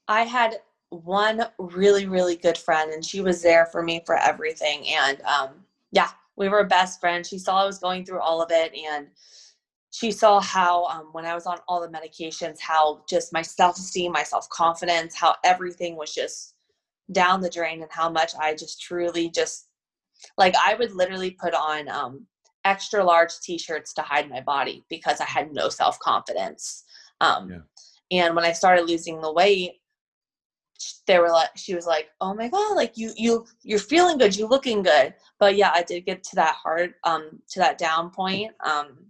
[0.08, 0.56] I had
[0.90, 4.88] one really, really good friend, and she was there for me for everything.
[4.88, 5.50] And um,
[5.92, 7.28] yeah, we were best friends.
[7.28, 9.06] She saw I was going through all of it, and
[9.92, 13.76] she saw how um, when I was on all the medications, how just my self
[13.76, 16.54] esteem, my self confidence, how everything was just
[17.12, 19.68] down the drain, and how much I just truly just
[20.38, 22.26] like I would literally put on um,
[22.64, 26.84] extra large t-shirts to hide my body because I had no self-confidence.
[27.20, 28.24] Um, yeah.
[28.24, 29.80] And when I started losing the weight,
[31.06, 34.36] they were like, she was like, "Oh my god, like you you you're feeling good,
[34.36, 38.10] You're looking good." But yeah, I did get to that hard um to that down
[38.10, 38.52] point.
[38.64, 39.06] Um,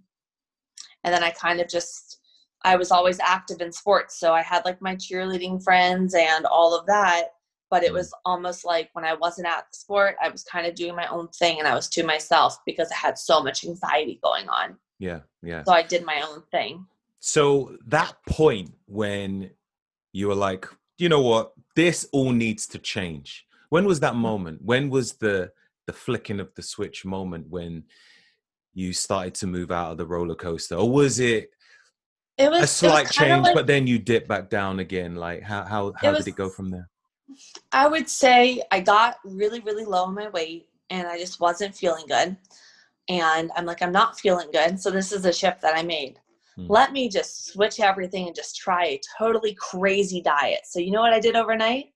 [1.05, 2.19] and then I kind of just
[2.63, 6.79] I was always active in sports, so I had like my cheerleading friends and all
[6.79, 7.31] of that
[7.71, 7.95] but it mm.
[7.95, 11.07] was almost like when I wasn't at the sport, I was kind of doing my
[11.09, 14.77] own thing and I was to myself because I had so much anxiety going on.
[14.99, 15.65] Yeah, yeah.
[15.65, 16.87] So I did my own thing.
[17.21, 19.51] So that point when
[20.13, 20.67] you were like,
[20.99, 23.45] you know what, this all needs to change.
[23.69, 24.63] When was that moment?
[24.63, 25.53] When was the
[25.87, 27.85] the flicking of the switch moment when
[28.75, 31.51] you started to move out of the roller coaster, or was it?
[32.39, 35.17] It was a slight was change, like, but then you dip back down again.
[35.17, 36.89] Like how how how it did it go from there?
[37.73, 41.75] I would say I got really, really low on my weight and I just wasn't
[41.75, 42.37] feeling good.
[43.09, 44.81] And I'm like, I'm not feeling good.
[44.81, 46.19] So this is a shift that I made.
[46.57, 46.67] Hmm.
[46.69, 50.61] Let me just switch everything and just try a totally crazy diet.
[50.65, 51.93] So, you know what I did overnight?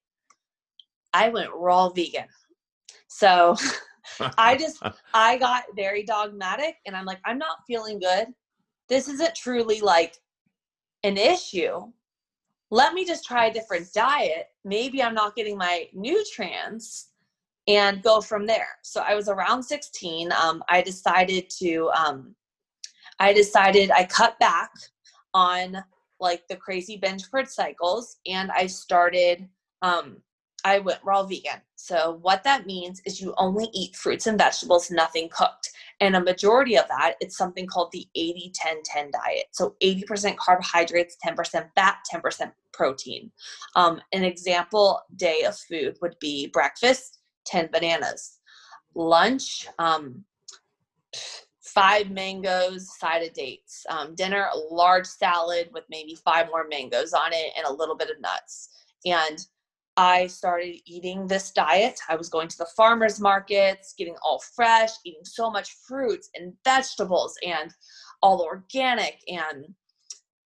[1.12, 2.26] I went raw vegan.
[3.08, 3.56] So,
[4.38, 4.82] I just,
[5.14, 8.28] I got very dogmatic and I'm like, I'm not feeling good.
[8.88, 10.16] This isn't truly like
[11.02, 11.90] an issue
[12.70, 14.46] let me just try a different diet.
[14.64, 17.10] Maybe I'm not getting my nutrients
[17.66, 18.68] and go from there.
[18.82, 20.32] So I was around 16.
[20.32, 22.34] Um, I decided to, um,
[23.18, 24.70] I decided I cut back
[25.34, 25.82] on
[26.18, 29.48] like the crazy binge purge cycles and I started,
[29.82, 30.18] um,
[30.64, 31.60] I went raw vegan.
[31.76, 35.70] So what that means is you only eat fruits and vegetables, nothing cooked.
[36.00, 39.44] And a majority of that, it's something called the 80 10 10 diet.
[39.52, 43.30] So 80% carbohydrates, 10% fat, 10% protein.
[43.76, 48.38] Um, an example day of food would be breakfast, 10 bananas.
[48.94, 50.24] Lunch, um,
[51.62, 53.84] five mangoes, side of dates.
[53.88, 57.96] Um, dinner, a large salad with maybe five more mangoes on it and a little
[57.96, 58.70] bit of nuts.
[59.06, 59.38] And
[60.00, 62.00] I started eating this diet.
[62.08, 66.54] I was going to the farmers markets, getting all fresh, eating so much fruits and
[66.64, 67.70] vegetables and
[68.22, 69.18] all organic.
[69.28, 69.74] And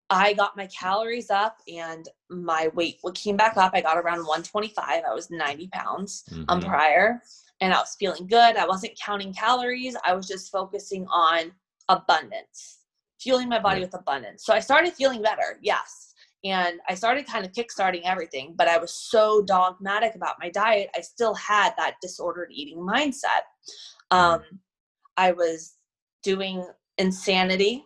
[0.09, 3.73] I got my calories up and my weight came back up.
[3.73, 5.03] I got around 125.
[5.03, 6.49] I was 90 pounds um, mm-hmm.
[6.49, 7.21] um, prior
[7.59, 8.55] and I was feeling good.
[8.55, 9.97] I wasn't counting calories.
[10.05, 11.51] I was just focusing on
[11.89, 12.85] abundance,
[13.19, 14.45] fueling my body with abundance.
[14.45, 15.59] So I started feeling better.
[15.61, 16.10] Yes
[16.43, 20.89] and I started kind of kickstarting everything, but I was so dogmatic about my diet.
[20.95, 23.43] I still had that disordered eating mindset.
[24.11, 24.17] Mm-hmm.
[24.17, 24.43] Um,
[25.17, 25.75] I was
[26.23, 26.65] doing
[26.97, 27.85] insanity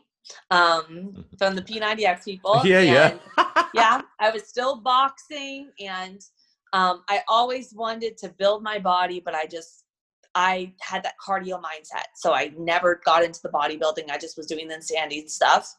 [0.52, 1.22] um, mm-hmm.
[1.38, 2.62] from the P90X people.
[2.66, 3.18] Yeah, yeah.
[3.74, 6.22] yeah, I was still boxing and
[6.72, 9.84] um, I always wanted to build my body, but I just,
[10.34, 12.06] I had that cardio mindset.
[12.16, 14.10] So I never got into the bodybuilding.
[14.10, 15.74] I just was doing the insanity stuff.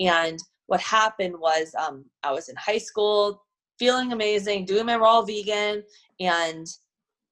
[0.00, 0.40] And
[0.70, 3.42] what happened was um, I was in high school,
[3.76, 5.82] feeling amazing, doing my raw vegan,
[6.20, 6.64] and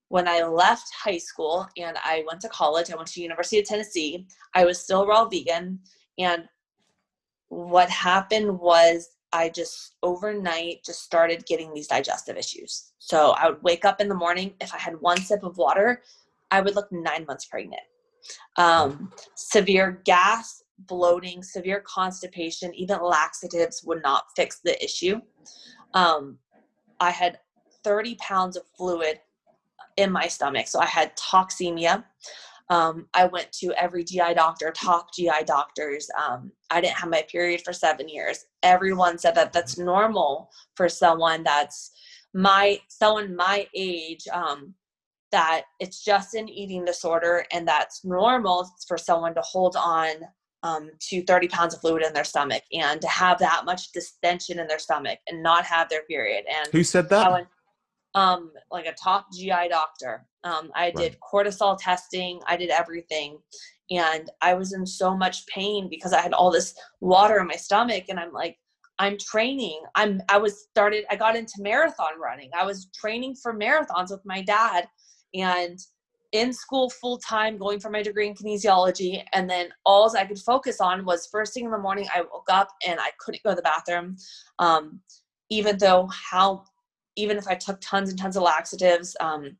[0.09, 3.67] when I left high school and I went to college, I went to University of
[3.67, 4.27] Tennessee.
[4.55, 5.79] I was still raw vegan,
[6.19, 6.49] and
[7.49, 12.91] what happened was I just overnight just started getting these digestive issues.
[12.99, 14.53] So I would wake up in the morning.
[14.61, 16.03] If I had one sip of water,
[16.51, 17.83] I would look nine months pregnant.
[18.57, 25.21] Um, severe gas, bloating, severe constipation, even laxatives would not fix the issue.
[25.95, 26.39] Um,
[27.01, 27.39] I had
[27.85, 29.21] 30 pounds of fluid
[29.97, 30.69] in my stomach.
[30.69, 32.05] So I had toxemia.
[32.71, 36.09] Um, I went to every GI doctor, top GI doctors.
[36.19, 38.45] Um, I didn't have my period for seven years.
[38.63, 41.93] Everyone said that that's normal for someone that's
[42.35, 44.29] my someone my age.
[44.33, 44.75] Um,
[45.31, 50.09] that it's just an eating disorder and that's normal for someone to hold on
[50.63, 54.59] um, to 30 pounds of fluid in their stomach and to have that much distension
[54.59, 56.45] in their stomach and not have their period.
[56.49, 57.31] And who said that?
[57.31, 57.49] Went,
[58.15, 60.27] um, like a top GI doctor.
[60.45, 62.41] Um, I did cortisol testing.
[62.47, 63.39] I did everything,
[63.91, 67.57] and I was in so much pain because I had all this water in my
[67.57, 68.57] stomach, and I'm like,
[68.99, 69.83] I'm training.
[69.95, 70.21] I'm.
[70.29, 71.05] I was started.
[71.11, 72.51] I got into marathon running.
[72.59, 74.89] I was training for marathons with my dad,
[75.35, 75.79] and
[76.33, 80.39] in school full time going for my degree in kinesiology and then all i could
[80.39, 83.51] focus on was first thing in the morning i woke up and i couldn't go
[83.51, 84.15] to the bathroom
[84.59, 85.01] um,
[85.51, 86.65] even though how
[87.19, 89.57] even if I took tons and tons of laxatives, um,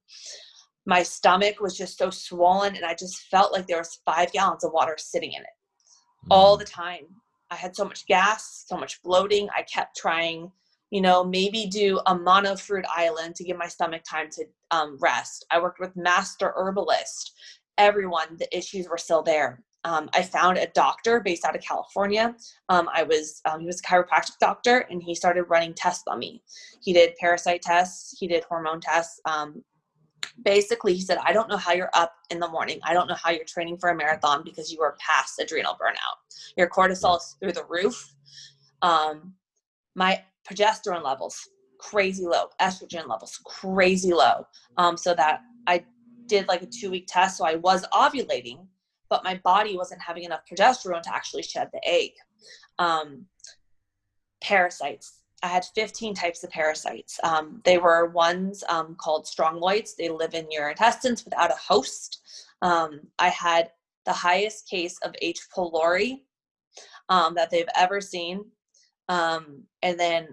[0.87, 4.65] my stomach was just so swollen and I just felt like there was five gallons
[4.65, 5.49] of water sitting in it
[6.25, 6.29] mm.
[6.31, 7.05] all the time.
[7.51, 9.49] I had so much gas, so much bloating.
[9.57, 10.53] I kept trying,
[10.91, 14.99] you know, maybe do a mono fruit island to give my stomach time to um,
[15.01, 15.45] rest.
[15.51, 17.33] I worked with master herbalist.
[17.77, 22.35] Everyone, the issues were still there um, I found a doctor based out of California.
[22.69, 26.19] Um, I was um, he was a chiropractic doctor, and he started running tests on
[26.19, 26.43] me.
[26.83, 29.21] He did parasite tests, he did hormone tests.
[29.25, 29.63] Um,
[30.45, 32.81] basically, he said, "I don't know how you're up in the morning.
[32.83, 36.19] I don't know how you're training for a marathon because you are past adrenal burnout.
[36.57, 38.15] Your cortisol is through the roof.
[38.83, 39.35] Um,
[39.95, 44.45] my progesterone levels crazy low, estrogen levels crazy low.
[44.77, 45.85] Um, so that I
[46.27, 48.67] did like a two week test, so I was ovulating."
[49.09, 52.11] but my body wasn't having enough progesterone to actually shed the egg.
[52.79, 53.27] Um,
[54.41, 55.23] parasites.
[55.43, 57.19] I had 15 types of parasites.
[57.23, 59.95] Um, they were ones um, called strongyloids.
[59.97, 62.21] They live in your intestines without a host.
[62.63, 63.71] Um, I had
[64.05, 65.41] the highest case of H.
[65.55, 66.23] pylori
[67.09, 68.45] um, that they've ever seen.
[69.09, 70.29] Um, and then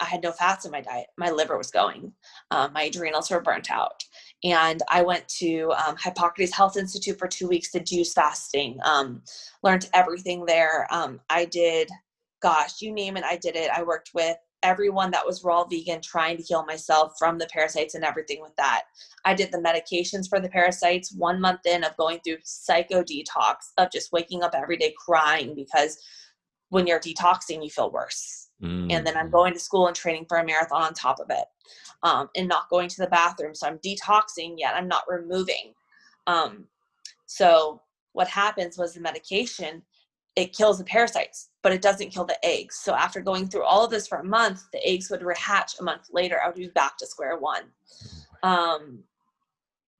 [0.00, 1.06] I had no fats in my diet.
[1.16, 2.12] My liver was going.
[2.50, 4.04] Um, my adrenals were burnt out.
[4.44, 9.22] And I went to um, Hippocrates Health Institute for two weeks, to juice fasting, um,
[9.62, 10.86] learned everything there.
[10.90, 11.88] Um, I did,
[12.42, 13.70] gosh, you name it, I did it.
[13.70, 17.94] I worked with everyone that was raw vegan trying to heal myself from the parasites
[17.94, 18.84] and everything with that.
[19.24, 23.70] I did the medications for the parasites one month in of going through psycho detox,
[23.78, 25.98] of just waking up every day crying because
[26.70, 28.92] when you're detoxing, you feel worse Mm.
[28.92, 29.32] And then I'm mm.
[29.32, 31.44] going to school and training for a marathon on top of it
[32.02, 33.54] um, and not going to the bathroom.
[33.54, 35.74] So I'm detoxing yet I'm not removing.
[36.26, 36.66] Um,
[37.26, 39.82] so what happens was the medication,
[40.36, 42.76] it kills the parasites, but it doesn't kill the eggs.
[42.76, 45.82] So after going through all of this for a month, the eggs would rehatch a
[45.84, 46.40] month later.
[46.42, 47.64] I would be back to square one.
[48.42, 49.02] Um,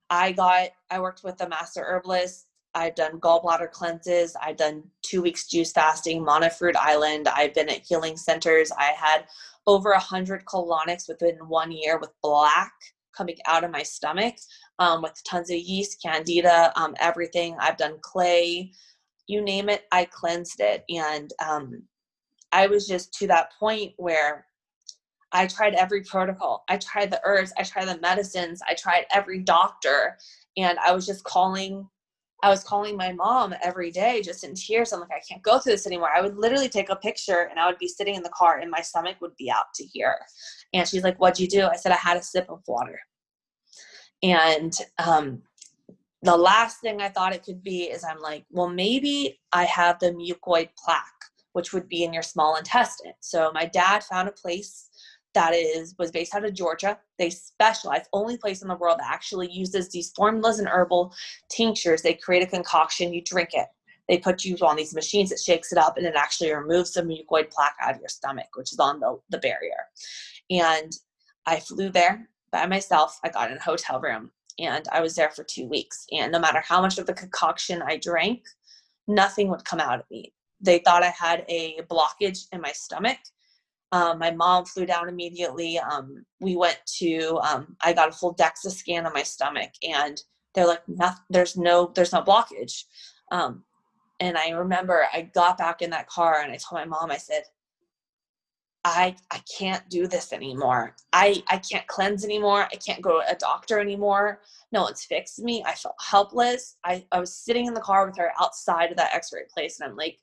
[0.09, 2.46] I got, I worked with a master herbalist
[2.77, 4.35] I've done gallbladder cleanses.
[4.39, 7.27] I've done two weeks juice fasting, monofruit island.
[7.27, 8.71] I've been at healing centers.
[8.71, 9.25] I had
[9.65, 12.71] over a hundred colonics within one year with black
[13.17, 14.35] coming out of my stomach
[14.77, 17.57] um, with tons of yeast, candida, um, everything.
[17.59, 18.71] I've done clay,
[19.25, 20.83] you name it, I cleansed it.
[20.87, 21.81] And um,
[22.51, 24.45] I was just to that point where
[25.31, 26.63] I tried every protocol.
[26.69, 30.19] I tried the herbs, I tried the medicines, I tried every doctor.
[30.57, 31.87] And I was just calling
[32.43, 34.93] I was calling my mom every day just in tears.
[34.93, 36.09] I'm like, I can't go through this anymore.
[36.15, 38.69] I would literally take a picture and I would be sitting in the car and
[38.69, 40.17] my stomach would be out to here.
[40.73, 41.65] And she's like, What'd you do?
[41.65, 42.99] I said, I had a sip of water.
[44.23, 45.41] And um,
[46.21, 49.99] the last thing I thought it could be is I'm like, well, maybe I have
[49.99, 51.05] the mucoid plaque,
[51.53, 53.13] which would be in your small intestine.
[53.19, 54.86] So my dad found a place
[55.37, 56.97] that is was based out of Georgia.
[57.19, 61.13] They specialize, only place in the world that actually uses these formulas and herbal
[61.49, 62.01] tinctures.
[62.01, 63.67] They create a concoction, you drink it.
[64.09, 67.03] They put you on these machines that shakes it up and it actually removes the
[67.03, 69.83] mucoid plaque out of your stomach, which is on the, the barrier.
[70.49, 70.91] And
[71.45, 73.19] I flew there by myself.
[73.23, 76.07] I got in a hotel room and I was there for two weeks.
[76.11, 78.43] And no matter how much of the concoction I drank,
[79.07, 80.33] nothing would come out of me.
[80.59, 83.19] they thought I had a blockage in my stomach.
[83.91, 85.79] Um, my mom flew down immediately.
[85.79, 90.21] Um, we went to, um, I got a full DEXA scan on my stomach, and
[90.53, 90.83] they're like,
[91.29, 92.83] there's no, there's no blockage.
[93.31, 93.63] Um,
[94.19, 97.17] and I remember I got back in that car and I told my mom, I
[97.17, 97.43] said,
[98.83, 100.95] I I can't do this anymore.
[101.11, 102.67] I I can't cleanse anymore.
[102.71, 104.41] I can't go to a doctor anymore.
[104.71, 105.63] No one's fixed me.
[105.65, 106.77] I felt helpless.
[106.85, 109.89] I, I was sitting in the car with her outside of that x-ray place and
[109.89, 110.19] I'm like,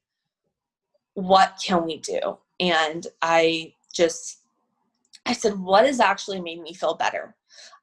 [1.14, 2.38] what can we do?
[2.60, 4.40] And I just
[5.26, 7.34] I said, what has actually made me feel better?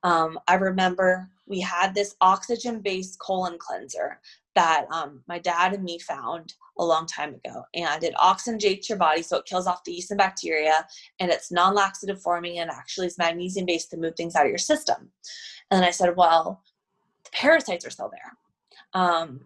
[0.03, 4.19] Um, I remember we had this oxygen based colon cleanser
[4.55, 7.63] that um, my dad and me found a long time ago.
[7.73, 10.85] And it oxygenates your body so it kills off the yeast and bacteria.
[11.19, 14.49] And it's non laxative forming and actually is magnesium based to move things out of
[14.49, 15.09] your system.
[15.71, 16.61] And I said, well,
[17.23, 18.37] the parasites are still there.
[18.93, 19.41] Um,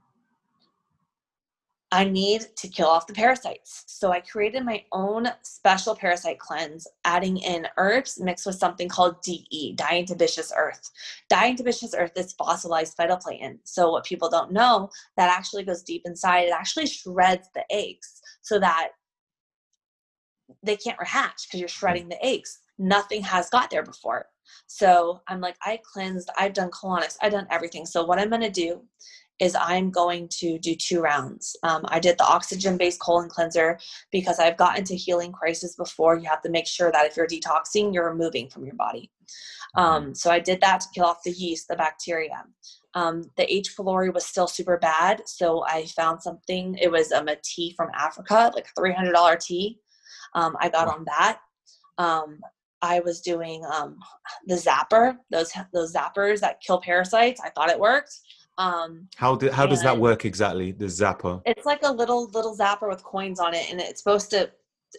[1.96, 3.86] I need to kill off the parasites.
[3.88, 9.22] So I created my own special parasite cleanse, adding in herbs mixed with something called
[9.22, 10.91] DE, diatomaceous earth.
[11.32, 13.60] Diatomaceous earth is fossilized phytoplankton.
[13.64, 16.48] So what people don't know, that actually goes deep inside.
[16.48, 18.89] It actually shreds the eggs so that
[20.64, 22.60] they can't rehatch because you're shredding the eggs.
[22.78, 24.26] Nothing has got there before.
[24.68, 27.86] So I'm like, I cleansed, I've done colonics, I've done everything.
[27.86, 28.82] So what I'm to do
[29.40, 31.56] is I'm going to do two rounds.
[31.64, 33.80] Um, I did the oxygen based colon cleanser
[34.12, 36.18] because I've gotten to healing crisis before.
[36.18, 39.12] You have to make sure that if you're detoxing, you're removing from your body.
[39.78, 39.82] Mm-hmm.
[39.82, 42.44] Um, so I did that to kill off the yeast, the bacteria.
[42.94, 43.76] Um, the H.
[43.76, 46.78] pylori was still super bad, so I found something.
[46.80, 49.80] It was um, a tea from Africa, like $300 tea.
[50.34, 51.40] Um, I got on that.
[51.98, 52.40] Um,
[52.82, 53.98] I was doing um,
[54.46, 57.42] the zapper, those those zappers that kill parasites.
[57.42, 58.14] I thought it worked.
[58.58, 60.72] Um, how do, how does that work exactly?
[60.72, 61.41] The zapper.
[61.45, 64.49] It's like a little little zapper with coins on it, and it's supposed to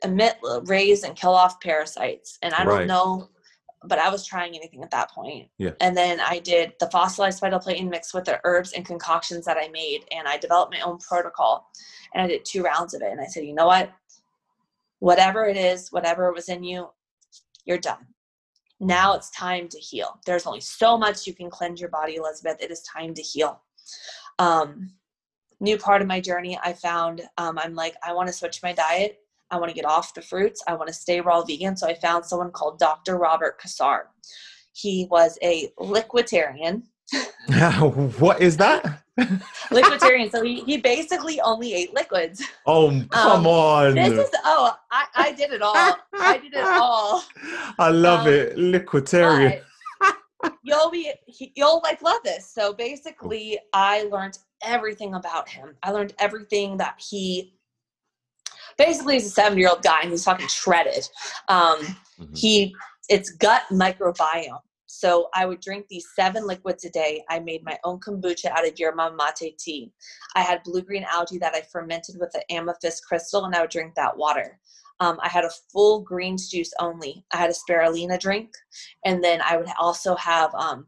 [0.04, 2.38] emit rays and kill off parasites.
[2.42, 3.30] And I don't know,
[3.84, 5.48] but I was trying anything at that point.
[5.56, 5.70] Yeah.
[5.80, 9.68] And then I did the fossilized phytoplankton mixed with the herbs and concoctions that I
[9.68, 11.70] made, and I developed my own protocol,
[12.14, 13.10] and I did two rounds of it.
[13.10, 13.90] And I said, you know what?
[14.98, 16.90] Whatever it is, whatever was in you,
[17.64, 18.06] you're done.
[18.80, 20.20] Now it's time to heal.
[20.26, 22.58] There's only so much you can cleanse your body, Elizabeth.
[22.60, 23.62] It is time to heal.
[24.38, 24.90] Um,
[25.60, 28.72] new part of my journey, I found um, I'm like, I want to switch my
[28.72, 29.18] diet.
[29.50, 30.62] I want to get off the fruits.
[30.66, 31.76] I want to stay raw vegan.
[31.76, 33.16] So I found someone called Dr.
[33.16, 34.10] Robert Cassar.
[34.72, 36.82] He was a liquidarian.
[38.18, 39.02] what is that?
[39.18, 40.30] liquidarian.
[40.30, 42.42] So he, he basically only ate liquids.
[42.66, 43.94] Oh come um, on!
[43.94, 45.74] This is oh I, I did it all.
[46.14, 47.24] I did it all.
[47.78, 49.62] I love um, it, liquidarian.
[50.62, 51.12] you'll be
[51.54, 52.50] you'll like love this.
[52.50, 55.76] So basically, I learned everything about him.
[55.82, 57.52] I learned everything that he.
[58.76, 61.08] Basically, he's a seven-year-old guy and he's fucking shredded.
[61.48, 62.34] Um, mm-hmm.
[62.34, 62.74] He
[63.08, 64.60] it's gut microbiome.
[64.86, 67.24] So I would drink these seven liquids a day.
[67.28, 69.92] I made my own kombucha out of yerba mate tea.
[70.34, 73.70] I had blue green algae that I fermented with the amethyst crystal, and I would
[73.70, 74.58] drink that water.
[75.00, 77.24] Um, I had a full greens juice only.
[77.32, 78.50] I had a spirulina drink,
[79.04, 80.86] and then I would also have um,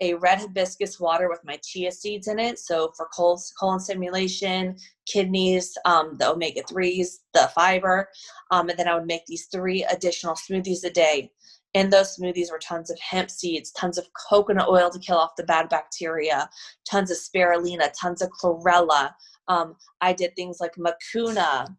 [0.00, 2.58] a red hibiscus water with my chia seeds in it.
[2.58, 4.76] So for colon, colon stimulation,
[5.06, 8.08] kidneys, um, the omega 3s, the fiber.
[8.50, 11.30] Um, and then I would make these three additional smoothies a day
[11.74, 15.36] in those smoothies were tons of hemp seeds, tons of coconut oil to kill off
[15.36, 16.48] the bad bacteria,
[16.88, 19.12] tons of spirulina, tons of chlorella.
[19.48, 21.74] Um, I did things like macuna,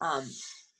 [0.00, 0.24] um,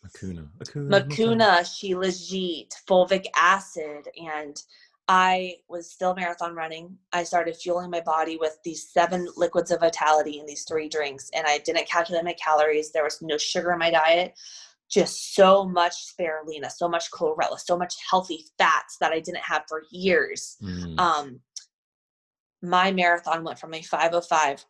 [0.05, 4.61] macuna, mucuna, mucuna, shilajit, fulvic acid, and
[5.09, 6.97] I was still marathon running.
[7.13, 11.31] I started fueling my body with these seven liquids of vitality in these three drinks,
[11.35, 12.91] and I didn't calculate my calories.
[12.91, 14.35] There was no sugar in my diet
[14.91, 19.65] just so much spirulina, so much chlorella, so much healthy fats that I didn't have
[19.69, 20.57] for years.
[20.63, 20.99] Mm.
[20.99, 21.41] Um,
[22.63, 24.65] my marathon went from a 505.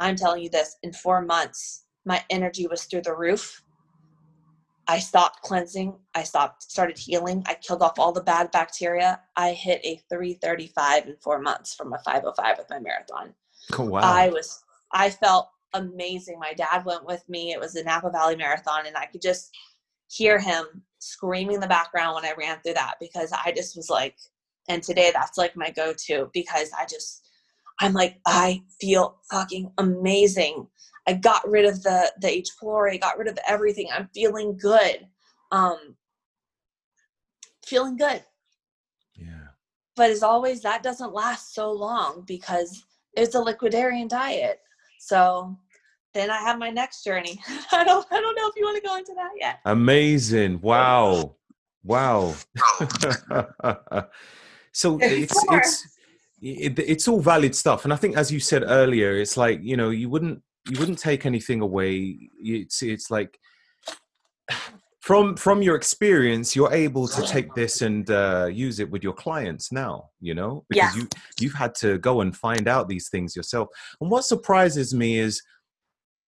[0.00, 3.62] I'm telling you this in four months, my energy was through the roof.
[4.88, 5.94] I stopped cleansing.
[6.14, 7.44] I stopped, started healing.
[7.46, 9.20] I killed off all the bad bacteria.
[9.36, 13.34] I hit a 335 in four months from a 505 with my marathon.
[13.78, 14.00] Oh, wow.
[14.00, 16.38] I was, I felt amazing.
[16.38, 17.52] My dad went with me.
[17.52, 19.50] It was the Napa Valley Marathon, and I could just
[20.08, 20.64] hear him
[20.98, 24.16] screaming in the background when I ran through that because I just was like,
[24.68, 27.26] and today that's like my go to because I just,
[27.80, 30.66] I'm like, I feel fucking amazing.
[31.06, 32.50] I got rid of the the H.
[32.62, 33.88] pylori, got rid of everything.
[33.92, 35.06] I'm feeling good.
[35.50, 35.96] Um,
[37.64, 38.22] feeling good.
[39.14, 39.48] Yeah.
[39.96, 44.60] But as always, that doesn't last so long because it's a liquidarian diet.
[45.00, 45.56] So
[46.12, 47.40] then I have my next journey.
[47.72, 49.58] I don't I don't know if you want to go into that yet.
[49.64, 50.60] Amazing.
[50.70, 51.36] Wow.
[51.82, 52.34] Wow.
[54.72, 55.88] so it's it's
[56.42, 59.78] it, it's all valid stuff and I think as you said earlier it's like, you
[59.78, 62.18] know, you wouldn't you wouldn't take anything away.
[62.38, 63.38] It's it's like
[65.00, 69.14] from from your experience you're able to take this and uh, use it with your
[69.14, 71.00] clients now you know because Yeah.
[71.02, 71.08] you
[71.40, 73.68] you've had to go and find out these things yourself
[74.00, 75.42] and what surprises me is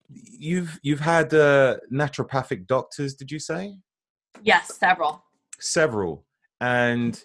[0.09, 3.75] you've you've had uh, naturopathic doctors did you say
[4.43, 5.23] Yes, several.
[5.59, 6.25] several
[6.61, 7.23] and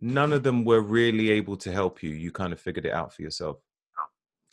[0.00, 3.12] none of them were really able to help you you kind of figured it out
[3.12, 3.58] for yourself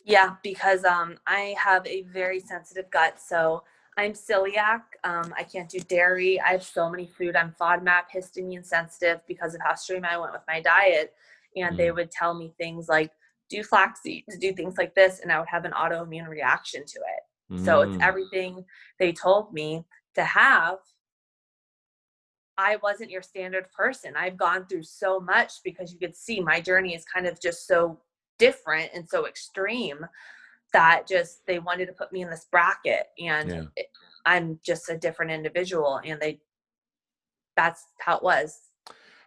[0.04, 3.18] Yeah, because um, I have a very sensitive gut.
[3.20, 3.64] So
[3.96, 4.82] I'm celiac.
[5.04, 6.38] Um, I can't do dairy.
[6.40, 7.34] I have so many food.
[7.34, 11.14] I'm FODMAP, histamine sensitive because of how extreme I went with my diet.
[11.56, 11.94] And they Mm.
[11.94, 13.10] would tell me things like,
[13.48, 17.58] do flaxseed, do things like this, and I would have an autoimmune reaction to it.
[17.58, 18.02] So it's Mm.
[18.02, 18.66] everything
[18.98, 20.78] they told me to have.
[22.58, 24.16] I wasn't your standard person.
[24.16, 27.66] I've gone through so much because you could see my journey is kind of just
[27.66, 28.00] so
[28.38, 30.06] different and so extreme
[30.72, 33.62] that just they wanted to put me in this bracket and Yeah.
[33.76, 33.86] it,
[34.24, 36.40] I'm just a different individual and they
[37.56, 38.60] that's how it was.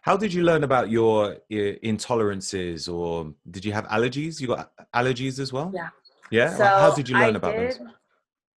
[0.02, 4.40] How did you learn about your intolerances, or did you have allergies?
[4.40, 5.72] You got allergies as well.
[5.74, 5.88] Yeah.
[6.30, 6.56] Yeah.
[6.56, 7.80] So How did you learn I about did, those?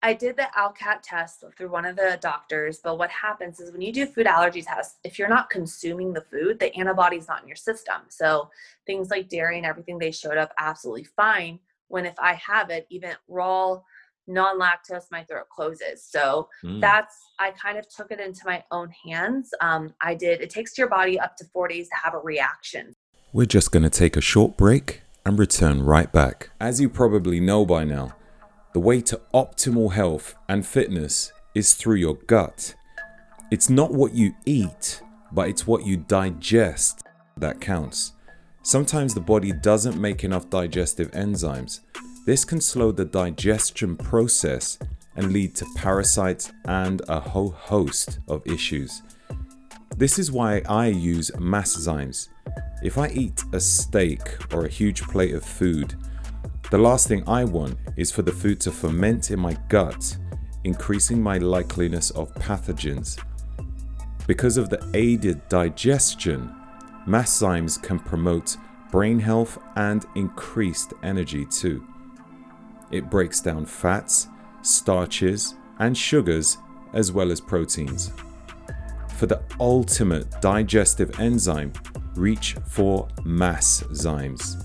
[0.03, 3.81] I did the ALCAT test through one of the doctors, but what happens is when
[3.81, 7.47] you do food allergy tests, if you're not consuming the food, the antibody's not in
[7.47, 8.01] your system.
[8.09, 8.49] So
[8.85, 11.59] things like dairy and everything, they showed up absolutely fine.
[11.93, 13.79] When if I have it, even raw,
[14.25, 16.03] non-lactose, my throat closes.
[16.03, 16.81] So Mm.
[16.81, 19.53] that's I kind of took it into my own hands.
[19.61, 20.41] Um, I did.
[20.41, 22.95] It takes your body up to four days to have a reaction.
[23.31, 26.49] We're just going to take a short break and return right back.
[26.59, 28.15] As you probably know by now,
[28.73, 32.73] the way to optimal health and fitness is through your gut.
[33.51, 34.99] It's not what you eat,
[35.31, 37.03] but it's what you digest
[37.37, 38.13] that counts.
[38.65, 41.81] Sometimes the body doesn't make enough digestive enzymes.
[42.25, 44.79] This can slow the digestion process
[45.17, 49.01] and lead to parasites and a whole host of issues.
[49.97, 52.29] This is why I use Masszymes.
[52.81, 54.21] If I eat a steak
[54.53, 55.95] or a huge plate of food,
[56.71, 60.17] the last thing I want is for the food to ferment in my gut,
[60.63, 63.21] increasing my likeliness of pathogens.
[64.25, 66.55] Because of the aided digestion,
[67.07, 68.57] Masszymes can promote
[68.91, 71.85] brain health and increased energy too.
[72.91, 74.27] It breaks down fats,
[74.61, 76.57] starches, and sugars
[76.93, 78.11] as well as proteins.
[79.15, 81.73] For the ultimate digestive enzyme,
[82.15, 84.63] reach for Masszymes.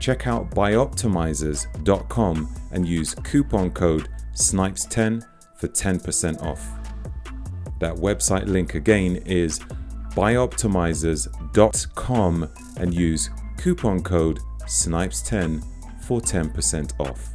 [0.00, 5.24] Check out bioptimizers.com and use coupon code SNIPES10
[5.56, 6.68] for 10% off.
[7.78, 9.60] That website link again is
[10.14, 11.41] bioptimizers.com
[12.78, 15.62] and use coupon code SNIPES10
[16.02, 17.28] for 10% off.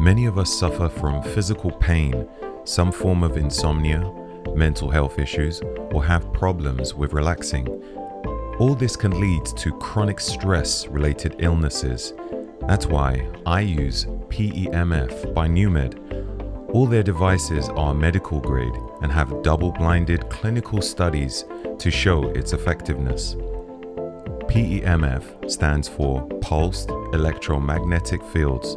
[0.00, 2.28] Many of us suffer from physical pain,
[2.64, 4.12] some form of insomnia,
[4.54, 5.62] mental health issues,
[5.92, 7.68] or have problems with relaxing.
[8.58, 12.12] All this can lead to chronic stress related illnesses.
[12.68, 16.23] That's why I use PEMF by NewMed.
[16.74, 21.44] All their devices are medical grade and have double blinded clinical studies
[21.78, 23.36] to show its effectiveness.
[24.48, 28.76] PEMF stands for Pulsed Electromagnetic Fields.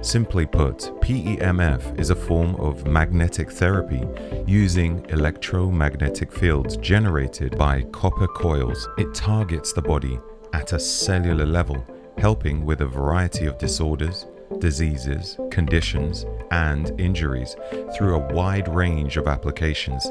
[0.00, 4.04] Simply put, PEMF is a form of magnetic therapy
[4.46, 8.88] using electromagnetic fields generated by copper coils.
[8.96, 10.20] It targets the body
[10.52, 11.84] at a cellular level,
[12.16, 14.26] helping with a variety of disorders,
[14.60, 17.56] diseases, conditions, and injuries
[17.96, 20.10] through a wide range of applications.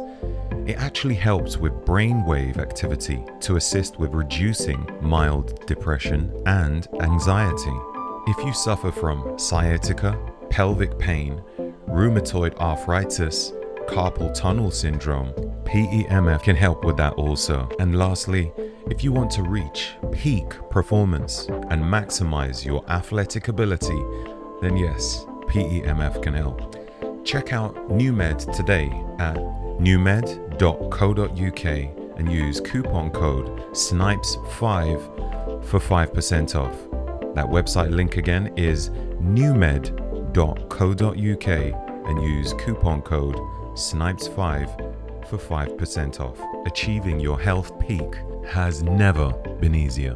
[0.65, 7.77] It actually helps with brainwave activity to assist with reducing mild depression and anxiety.
[8.27, 10.19] If you suffer from sciatica,
[10.49, 11.41] pelvic pain,
[11.87, 13.53] rheumatoid arthritis,
[13.87, 15.31] carpal tunnel syndrome,
[15.63, 17.69] PEMF can help with that also.
[17.79, 18.51] And lastly,
[18.89, 24.01] if you want to reach peak performance and maximize your athletic ability,
[24.61, 26.75] then yes, PEMF can help.
[27.25, 28.85] Check out NewMed today
[29.19, 29.37] at
[29.79, 31.65] newmed.co.uk
[32.17, 36.75] and use coupon code SNIPES5 for 5% off.
[37.35, 38.89] That website link again is
[39.21, 39.97] newmed.co.uk
[42.07, 43.35] and use coupon code
[43.75, 46.39] SNIPES5 for 5% off.
[46.65, 48.15] Achieving your health peak
[48.47, 50.15] has never been easier.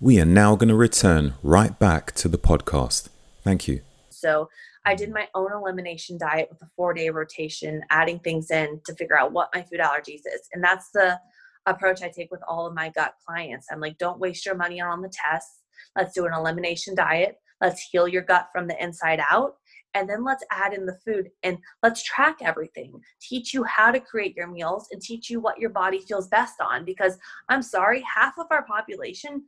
[0.00, 3.08] We are now going to return right back to the podcast.
[3.42, 3.80] Thank you.
[4.10, 4.48] So
[4.84, 8.94] I did my own elimination diet with a four day rotation, adding things in to
[8.94, 10.48] figure out what my food allergies is.
[10.52, 11.18] And that's the
[11.66, 13.68] approach I take with all of my gut clients.
[13.70, 15.60] I'm like, don't waste your money on the tests.
[15.96, 17.36] Let's do an elimination diet.
[17.60, 19.54] Let's heal your gut from the inside out.
[19.94, 22.92] And then let's add in the food and let's track everything.
[23.20, 26.60] Teach you how to create your meals and teach you what your body feels best
[26.60, 26.84] on.
[26.84, 27.16] Because
[27.48, 29.44] I'm sorry, half of our population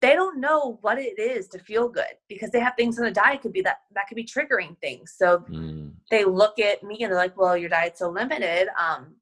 [0.00, 3.10] they don't know what it is to feel good because they have things in the
[3.10, 5.14] diet could be that that could be triggering things.
[5.16, 5.92] So mm.
[6.10, 9.16] they look at me and they're like well your diet's so limited um,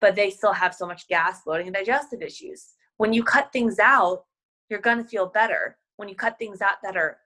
[0.00, 2.70] but they still have so much gas bloating and digestive issues.
[2.98, 4.24] When you cut things out
[4.68, 5.76] you're going to feel better.
[5.96, 7.18] When you cut things out that are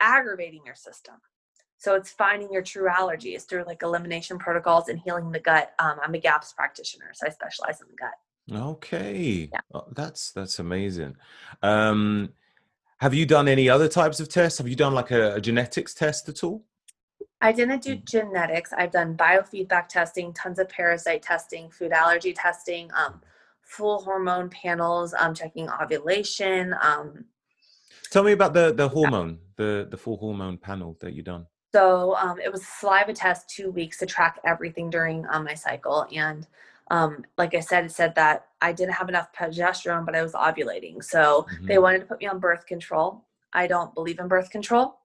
[0.00, 1.14] aggravating your system.
[1.78, 5.72] So it's finding your true allergies through like elimination protocols and healing the gut.
[5.78, 8.14] Um, i'm a GAPS practitioner so i specialize in the gut
[8.52, 9.60] Okay, yeah.
[9.74, 11.16] oh, that's that's amazing.
[11.62, 12.30] Um,
[12.98, 14.58] have you done any other types of tests?
[14.58, 16.64] Have you done like a, a genetics test at all?
[17.40, 18.04] I didn't do mm.
[18.04, 18.72] genetics.
[18.76, 23.20] I've done biofeedback testing, tons of parasite testing, food allergy testing, um,
[23.62, 26.74] full hormone panels, um, checking ovulation.
[26.82, 27.24] Um,
[28.10, 31.46] Tell me about the the hormone, the the full hormone panel that you done.
[31.72, 36.06] So um, it was saliva test, two weeks to track everything during um, my cycle,
[36.12, 36.46] and
[36.90, 40.32] um, like I said, it said that I didn't have enough progesterone, but I was
[40.32, 41.02] ovulating.
[41.02, 41.66] So mm-hmm.
[41.66, 43.24] they wanted to put me on birth control.
[43.52, 44.96] I don't believe in birth control.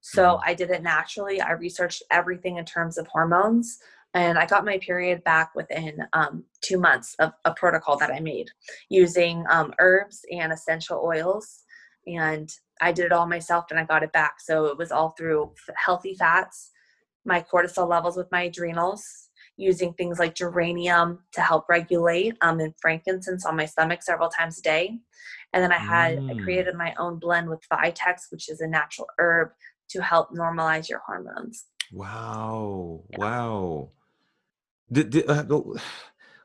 [0.00, 0.48] So mm-hmm.
[0.48, 1.40] I did it naturally.
[1.40, 3.78] I researched everything in terms of hormones.
[4.14, 8.20] And I got my period back within um, two months of a protocol that I
[8.20, 8.50] made
[8.90, 11.64] using um, herbs and essential oils.
[12.06, 14.40] And I did it all myself and I got it back.
[14.40, 16.70] So it was all through healthy fats,
[17.24, 22.74] my cortisol levels with my adrenals, using things like geranium to help regulate um, and
[22.80, 24.98] frankincense on my stomach several times a day.
[25.52, 26.30] And then I had mm.
[26.30, 29.50] I created my own blend with Vitex, which is a natural herb
[29.90, 31.66] to help normalize your hormones.
[31.92, 33.02] Wow!
[33.10, 33.18] Yeah.
[33.18, 33.90] Wow!
[34.96, 35.44] Uh,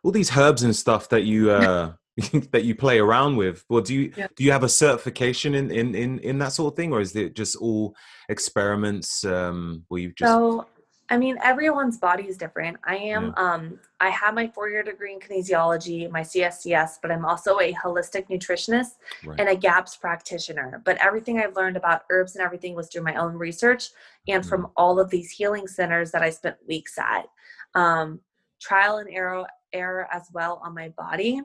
[0.04, 1.94] all these herbs and stuff that you uh,
[2.52, 3.64] that you play around with.
[3.70, 4.28] Well, do you yeah.
[4.36, 7.16] do you have a certification in, in in in that sort of thing, or is
[7.16, 7.96] it just all
[8.28, 10.32] experiments um, where you just?
[10.32, 10.66] So
[11.10, 12.78] I mean, everyone's body is different.
[12.84, 13.44] I am, yeah.
[13.54, 17.74] um, I have my four year degree in kinesiology, my CSCS, but I'm also a
[17.74, 18.96] holistic nutritionist
[19.26, 19.40] right.
[19.40, 20.82] and a GAPS practitioner.
[20.84, 23.90] But everything I've learned about herbs and everything was through my own research
[24.28, 24.50] and mm-hmm.
[24.50, 27.26] from all of these healing centers that I spent weeks at.
[27.74, 28.20] Um,
[28.62, 31.42] trial and error, error as well on my body,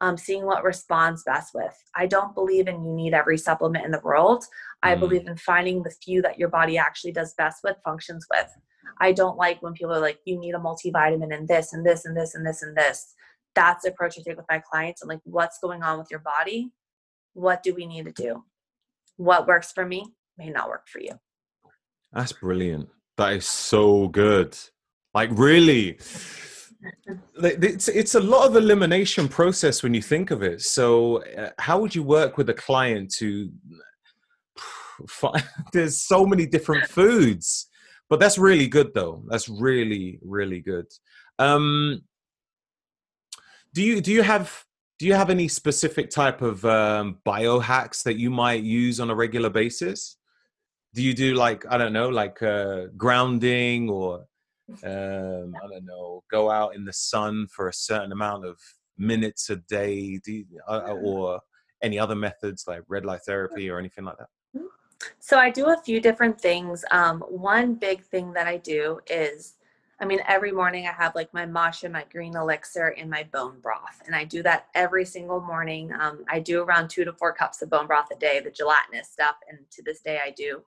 [0.00, 1.76] um, seeing what responds best with.
[1.96, 4.44] I don't believe in you need every supplement in the world.
[4.84, 5.00] I mm.
[5.00, 8.48] believe in finding the few that your body actually does best with, functions with.
[8.98, 12.04] I don't like when people are like, you need a multivitamin and this and this
[12.04, 13.14] and this and this and this.
[13.54, 15.02] That's the approach I take with my clients.
[15.02, 16.70] I'm like, what's going on with your body?
[17.34, 18.44] What do we need to do?
[19.16, 20.06] What works for me
[20.38, 21.12] may not work for you.
[22.12, 22.88] That's brilliant.
[23.16, 24.56] That is so good.
[25.14, 25.98] Like, really.
[27.36, 30.62] it's it's a lot of elimination process when you think of it.
[30.62, 33.50] So, uh, how would you work with a client to
[35.08, 35.44] find?
[35.72, 37.69] There's so many different foods
[38.10, 39.22] but that's really good though.
[39.28, 40.86] That's really really good.
[41.38, 42.02] Um
[43.72, 44.64] do you do you have
[44.98, 49.14] do you have any specific type of um, biohacks that you might use on a
[49.14, 50.18] regular basis?
[50.92, 54.26] Do you do like i don't know like uh, grounding or
[54.84, 58.58] um, i don't know go out in the sun for a certain amount of
[58.98, 60.20] minutes a day?
[60.26, 61.40] You, uh, or
[61.82, 64.28] any other methods like red light therapy or anything like that
[65.18, 66.84] so I do a few different things.
[66.90, 69.54] Um, one big thing that I do is,
[70.00, 73.60] I mean, every morning I have like my matcha, my green elixir, and my bone
[73.60, 75.92] broth, and I do that every single morning.
[75.98, 79.08] Um, I do around two to four cups of bone broth a day, the gelatinous
[79.08, 80.62] stuff, and to this day I do.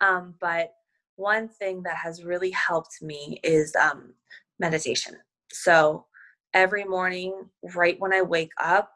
[0.00, 0.74] Um, but
[1.16, 4.14] one thing that has really helped me is um,
[4.58, 5.16] meditation.
[5.52, 6.06] So
[6.54, 7.34] every morning,
[7.74, 8.92] right when I wake up,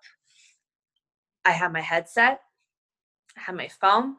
[1.44, 2.40] I have my headset,
[3.36, 4.16] I have my phone,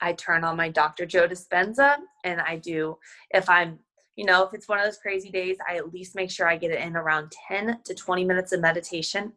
[0.00, 1.06] I turn on my Dr.
[1.06, 2.98] Joe Dispenza and I do,
[3.30, 3.78] if I'm,
[4.16, 6.56] you know, if it's one of those crazy days, I at least make sure I
[6.56, 9.32] get it in around 10 to 20 minutes of meditation.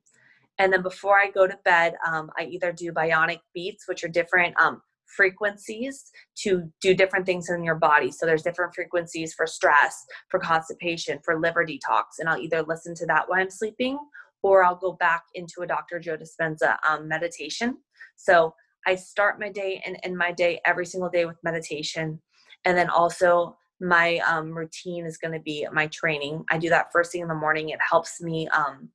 [0.58, 4.10] And then before I go to bed, um, I either do bionic beats, which are
[4.10, 6.12] different um, frequencies
[6.44, 8.12] to do different things in your body.
[8.12, 12.20] So there's different frequencies for stress, for constipation, for liver detox.
[12.20, 13.98] And I'll either listen to that while I'm sleeping
[14.42, 16.00] or I'll go back into a Dr.
[16.00, 17.78] Joe Dispenza um, meditation.
[18.16, 18.54] So
[18.86, 22.22] I start my day and end my day every single day with meditation.
[22.66, 26.44] And then also, my um, routine is going to be my training.
[26.52, 27.70] I do that first thing in the morning.
[27.70, 28.90] It helps me um,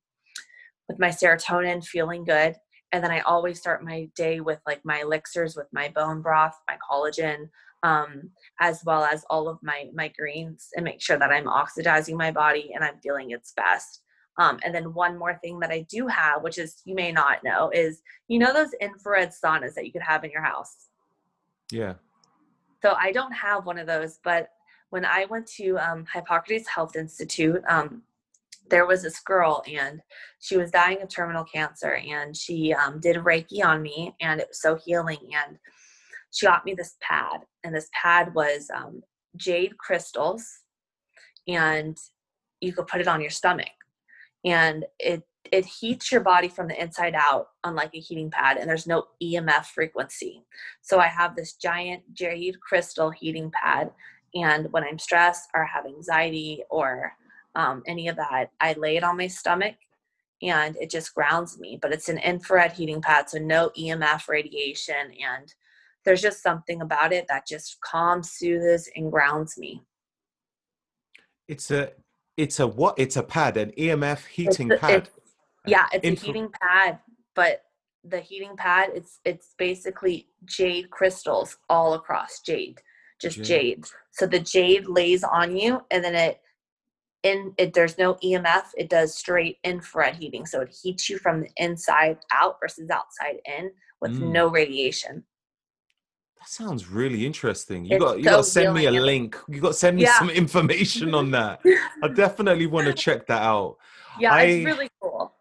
[0.87, 2.55] with my serotonin, feeling good.
[2.91, 6.55] and then I always start my day with like my elixirs with my bone broth,
[6.69, 7.49] my collagen,
[7.83, 8.29] um,
[8.59, 12.31] as well as all of my my greens, and make sure that I'm oxidizing my
[12.31, 14.01] body and I'm feeling its best.
[14.37, 17.43] Um, and then one more thing that I do have, which is you may not
[17.43, 20.87] know, is you know those infrared saunas that you could have in your house.
[21.71, 21.93] Yeah.
[22.81, 24.49] So I don't have one of those, but
[24.89, 28.03] when I went to um, Hippocrates Health Institute, um,
[28.69, 30.01] there was this girl and
[30.39, 34.47] she was dying of terminal cancer and she um, did Reiki on me and it
[34.49, 35.19] was so healing.
[35.33, 35.57] And
[36.31, 39.01] she got me this pad and this pad was um,
[39.37, 40.47] jade crystals
[41.47, 41.97] and
[42.61, 43.67] you could put it on your stomach
[44.45, 48.69] and it it heats your body from the inside out unlike a heating pad and
[48.69, 50.43] there's no emf frequency.
[50.81, 53.91] So i have this giant jade crystal heating pad
[54.33, 57.13] and when i'm stressed or have anxiety or
[57.55, 59.75] um, any of that i lay it on my stomach
[60.41, 65.11] and it just grounds me but it's an infrared heating pad so no emf radiation
[65.23, 65.53] and
[66.05, 69.81] there's just something about it that just calms soothes and grounds me.
[71.47, 71.91] It's a
[72.37, 72.95] it's a what?
[72.97, 74.93] It's a pad, an EMF heating It's- pad.
[75.03, 75.11] it's-
[75.67, 76.99] yeah it's Infra- a heating pad
[77.33, 77.63] but
[78.03, 82.79] the heating pad it's it's basically jade crystals all across jade
[83.19, 83.45] just Jade.
[83.47, 86.39] jade, so the jade lays on you and then it
[87.23, 91.41] in it there's no emf it does straight infrared heating so it heats you from
[91.41, 93.71] the inside out versus outside in
[94.01, 94.31] with Mm.
[94.33, 95.23] no radiation
[96.45, 97.85] That sounds really interesting.
[97.85, 99.35] You It's got you so got to send me a and- link.
[99.47, 100.19] You got to send me Yeah.
[100.19, 101.59] some information on that.
[102.03, 103.77] I definitely want to check that out.
[104.19, 105.33] yeah I- it's really cool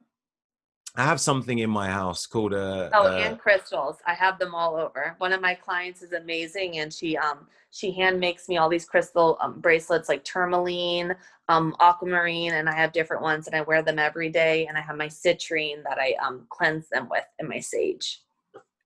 [0.96, 2.88] I have something in my house called a.
[2.94, 3.96] Oh, a- and crystals.
[4.06, 5.14] I have them all over.
[5.18, 8.84] One of my clients is amazing, and she um she hand makes me all these
[8.86, 11.14] crystal um, bracelets like tourmaline,
[11.48, 14.66] um, aquamarine, and I have different ones, and I wear them every day.
[14.68, 18.22] And I have my citrine that I um cleanse them with, and my sage.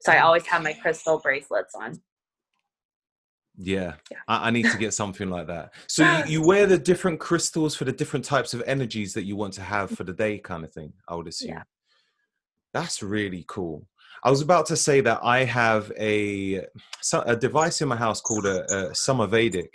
[0.01, 2.01] So I always have my crystal bracelets on.
[3.61, 4.18] Yeah, Yeah.
[4.28, 5.72] I, I need to get something like that.
[5.88, 9.34] So you, you wear the different crystals for the different types of energies that you
[9.36, 10.92] want to have for the day, kind of thing.
[11.09, 11.50] I would assume.
[11.50, 11.62] Yeah.
[12.72, 13.86] That's really cool.
[14.22, 16.64] I was about to say that I have a
[17.24, 19.70] a device in my house called a, a Somavedic,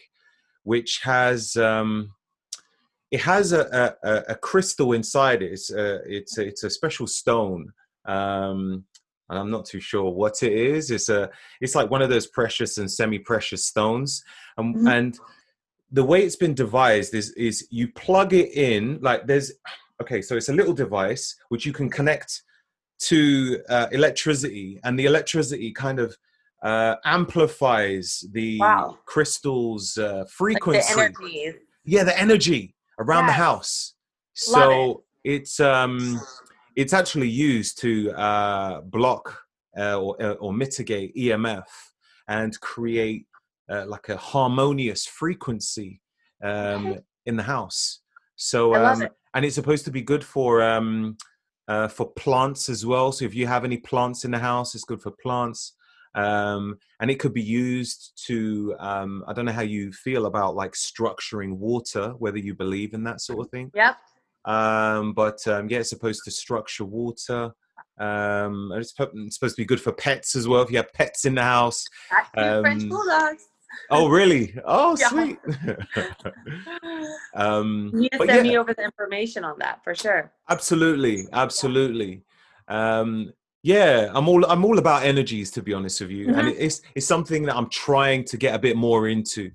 [0.63, 2.11] which has um,
[3.11, 5.51] it has a, a, a- crystal inside it.
[5.53, 7.71] It's a, it's a, it's a special stone,
[8.05, 8.85] um,
[9.29, 10.91] and I'm not too sure what it is.
[10.91, 11.29] It's a
[11.61, 14.23] it's like one of those precious and semi-precious stones,
[14.57, 14.87] and Mhm.
[14.91, 15.19] and
[15.91, 19.51] the way it's been devised is is you plug it in like there's
[20.01, 22.43] okay, so it's a little device which you can connect
[22.99, 26.15] to uh, electricity, and the electricity kind of
[26.63, 28.97] uh, amplifies the Wow.
[29.05, 31.53] crystal's uh, Like frequency the
[31.85, 33.95] yeah the energy around the house
[34.47, 36.21] Love so it's um
[36.75, 39.39] it's actually used to uh block
[39.77, 41.65] uh, or, uh, or mitigate emf
[42.27, 43.25] and create
[43.69, 46.01] uh, like a harmonious frequency
[46.43, 48.01] um in the house.
[48.35, 49.11] So um it.
[49.33, 51.17] and it's supposed to be good for um
[51.69, 53.13] uh, for plants as well.
[53.13, 55.73] So if you have any plants in the house it's good for plants.
[56.15, 60.55] Um, and it could be used to um, i don't know how you feel about
[60.55, 63.71] like structuring water whether you believe in that sort of thing.
[63.73, 63.95] Yep.
[64.45, 67.51] Um, but um, yeah it's supposed to structure water
[67.99, 71.25] um, it's, it's supposed to be good for pets as well if you have pets
[71.25, 71.83] in the house
[72.33, 73.43] French Um, bulldogs.
[73.89, 75.09] oh really oh Yeah.
[75.09, 75.37] sweet
[77.35, 78.41] um, You send yeah.
[78.43, 80.31] me over the information on that for sure.
[80.49, 82.23] absolutely absolutely
[82.69, 83.31] um
[83.61, 86.55] yeah i'm all i'm all about energies to be honest with you and Mhm.
[86.57, 89.51] it's it's something that i'm trying to get a bit more into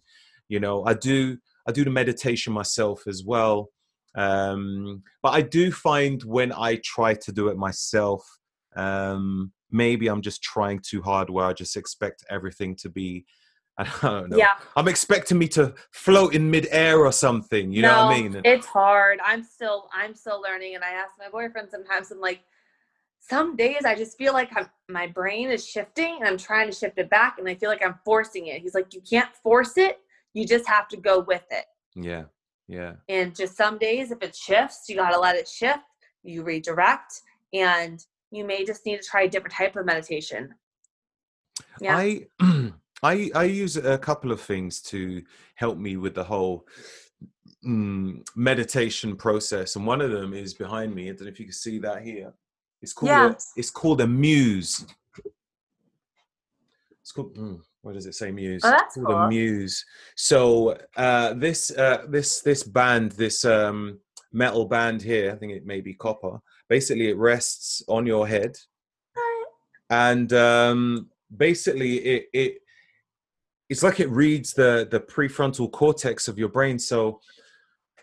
[0.48, 3.70] you know i do i do the meditation myself as well
[4.18, 8.22] um but i do find when i try to do it myself
[8.74, 13.24] um maybe i'm just trying too hard where i just expect everything to be
[13.78, 14.54] i don't know Yeah.
[14.76, 18.40] i'm expecting me to float in midair or something you know what i No, mean
[18.44, 19.20] It's hard.
[19.24, 22.40] I'm still I'm still learning and I ask my boyfriend sometimes I'm like
[23.20, 26.74] some days I just feel like I'm my brain is shifting and I'm trying to
[26.74, 28.62] shift it back and I feel like I'm forcing it.
[28.62, 30.00] He's like you can't force it.
[30.34, 31.66] You just have to go with it.
[31.94, 32.24] yeah
[32.68, 35.80] yeah And just some days if it shifts, you got to let it shift.
[36.22, 40.54] You redirect and you may just need to try a different type of meditation.
[41.80, 41.96] Yeah.
[41.96, 42.26] I
[43.02, 45.22] I I use a couple of things to
[45.54, 46.66] help me with the whole
[47.64, 51.04] mm, meditation process, and one of them is behind me.
[51.08, 52.32] I don't know if you can see that here.
[52.82, 53.28] It's called Yeah.
[53.30, 54.86] a, it's called a Muse.
[57.00, 57.34] It's called.
[57.36, 58.30] mm, what does it say?
[58.30, 58.62] Muse.
[58.64, 59.06] Oh, that's cool.
[59.06, 59.84] a Muse.
[60.16, 64.00] So uh, this uh, this this band, this um,
[64.32, 66.40] metal band here, I think it may be copper.
[66.68, 68.56] Basically, it rests on your head,
[69.90, 72.58] and um, basically it it
[73.68, 76.78] it's like it reads the the prefrontal cortex of your brain.
[76.78, 77.20] So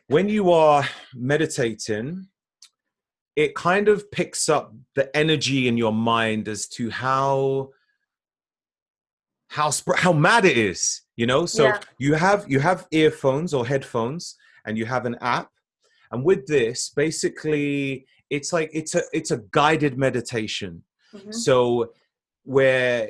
[0.08, 2.28] when you are meditating,
[3.36, 7.72] it kind of picks up the energy in your mind as to how
[9.48, 11.80] how sp- how mad it is you know so yeah.
[11.98, 14.36] you have you have earphones or headphones
[14.66, 15.50] and you have an app
[16.12, 20.84] and with this basically it's like it's a it's a guided meditation
[21.14, 21.32] mm-hmm.
[21.32, 21.92] so
[22.44, 23.10] where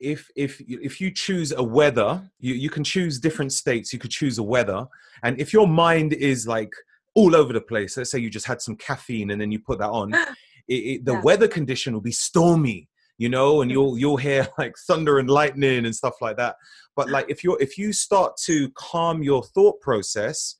[0.00, 4.10] if if if you choose a weather you, you can choose different states you could
[4.10, 4.86] choose a weather
[5.22, 6.72] and if your mind is like
[7.14, 9.78] all over the place let's say you just had some caffeine and then you put
[9.78, 10.14] that on
[10.68, 11.20] it, it, the yeah.
[11.22, 12.87] weather condition will be stormy
[13.18, 16.56] you know and you'll you'll hear like thunder and lightning and stuff like that.
[16.96, 20.56] But like if you're if you start to calm your thought process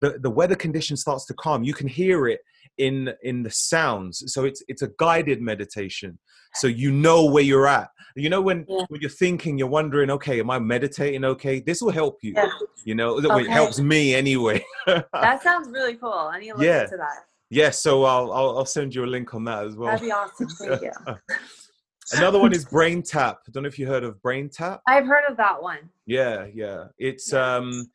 [0.00, 1.64] the, the weather condition starts to calm.
[1.64, 2.40] You can hear it
[2.78, 4.22] in in the sounds.
[4.32, 6.18] So it's it's a guided meditation.
[6.54, 7.88] So you know where you're at.
[8.14, 8.84] You know when yeah.
[8.88, 11.60] when you're thinking you're wondering okay am i meditating okay?
[11.60, 12.48] This will help you yeah.
[12.84, 13.16] you know?
[13.16, 13.42] Okay.
[13.42, 14.64] it helps me anyway.
[14.86, 16.12] That sounds really cool.
[16.12, 16.84] I need to look yeah.
[16.84, 17.24] into that.
[17.50, 19.90] Yeah so I'll, I'll, I'll send you a link on that as well.
[19.90, 20.48] That'd be awesome.
[20.58, 20.90] Thank you
[22.12, 25.36] another one is BrainTap i don't know if you heard of BrainTap i've heard of
[25.36, 27.88] that one yeah yeah it's um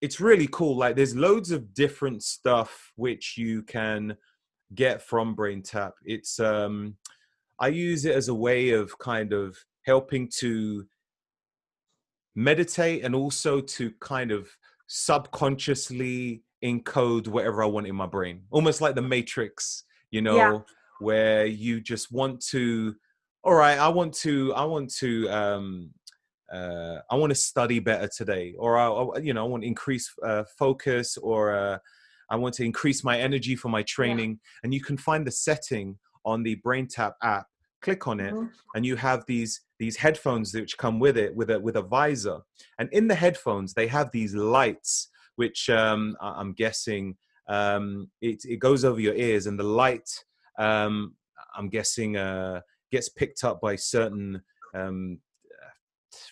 [0.00, 0.76] it's really cool.
[0.76, 4.16] Like there's loads of different stuff which you can
[4.74, 5.92] get from BrainTap.
[6.04, 6.96] It's um
[7.58, 10.86] I use it as a way of kind of helping to
[12.34, 14.48] meditate and also to kind of
[14.86, 18.42] subconsciously encode whatever I want in my brain.
[18.50, 20.58] Almost like the matrix, you know, yeah.
[21.00, 22.94] where you just want to
[23.42, 25.90] all right, I want to I want to um
[26.52, 30.12] uh, I want to study better today, or I, you know, I want to increase
[30.24, 31.78] uh, focus, or uh,
[32.28, 34.30] I want to increase my energy for my training.
[34.30, 34.60] Yeah.
[34.64, 37.46] And you can find the setting on the BrainTap app.
[37.82, 38.48] Click on it, mm-hmm.
[38.74, 42.40] and you have these these headphones which come with it with a with a visor.
[42.78, 47.16] And in the headphones, they have these lights, which um, I'm guessing
[47.48, 50.10] um, it it goes over your ears, and the light
[50.58, 51.14] um,
[51.56, 52.60] I'm guessing uh,
[52.90, 54.42] gets picked up by certain
[54.74, 55.18] um,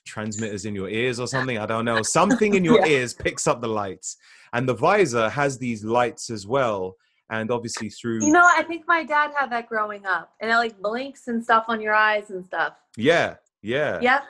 [0.07, 1.59] transmitters in your ears or something.
[1.59, 2.03] I don't know.
[2.03, 2.99] Something in your yeah.
[2.99, 4.17] ears picks up the lights,
[4.53, 6.97] and the visor has these lights as well.
[7.31, 10.57] And obviously through you know, I think my dad had that growing up, and it
[10.57, 12.75] like blinks and stuff on your eyes and stuff.
[12.97, 14.25] Yeah, yeah, yep,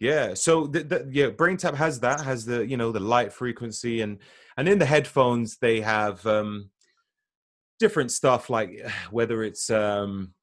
[0.00, 0.34] yeah.
[0.34, 4.18] So the, the yeah, BrainTap has that has the you know the light frequency and
[4.56, 6.70] and in the headphones they have um
[7.78, 10.34] different stuff like whether it's um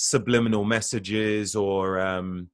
[0.00, 2.48] subliminal messages or um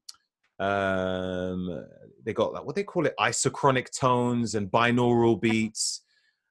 [0.59, 1.86] um,
[2.24, 6.03] they got like what they call it, isochronic tones and binaural beats.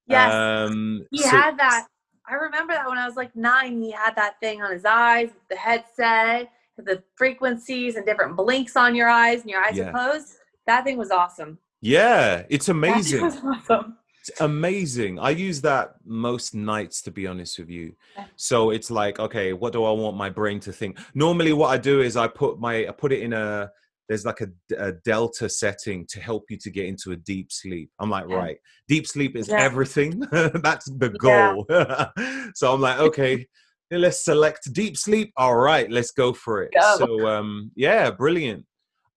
[0.08, 1.88] Yes, um, he so, had that.
[2.28, 3.82] I remember that when I was like nine.
[3.82, 8.96] He had that thing on his eyes, the headset, the frequencies and different blinks on
[8.96, 9.86] your eyes, and your eyes yeah.
[9.86, 10.34] are closed.
[10.68, 11.58] That thing was awesome.
[11.82, 13.24] Yeah, it's amazing.
[13.44, 13.98] awesome.
[14.26, 15.20] It's amazing.
[15.20, 17.94] I use that most nights, to be honest with you.
[18.38, 20.98] So it's like, okay, what do I want my brain to think?
[21.14, 23.70] Normally, what I do is I put my I put it in a
[24.08, 24.48] there's like a,
[24.78, 27.90] a, delta setting to help you to get into a deep sleep.
[28.00, 28.36] I'm like, yeah.
[28.36, 28.58] right,
[28.88, 29.62] deep sleep is yeah.
[29.62, 30.20] everything.
[30.32, 31.66] That's the goal.
[31.70, 32.10] Yeah.
[32.56, 33.48] so I'm like, okay,
[33.92, 35.34] let's select deep sleep.
[35.36, 36.74] All right, let's go for it.
[36.74, 36.96] Go.
[36.98, 38.66] So um, yeah, brilliant.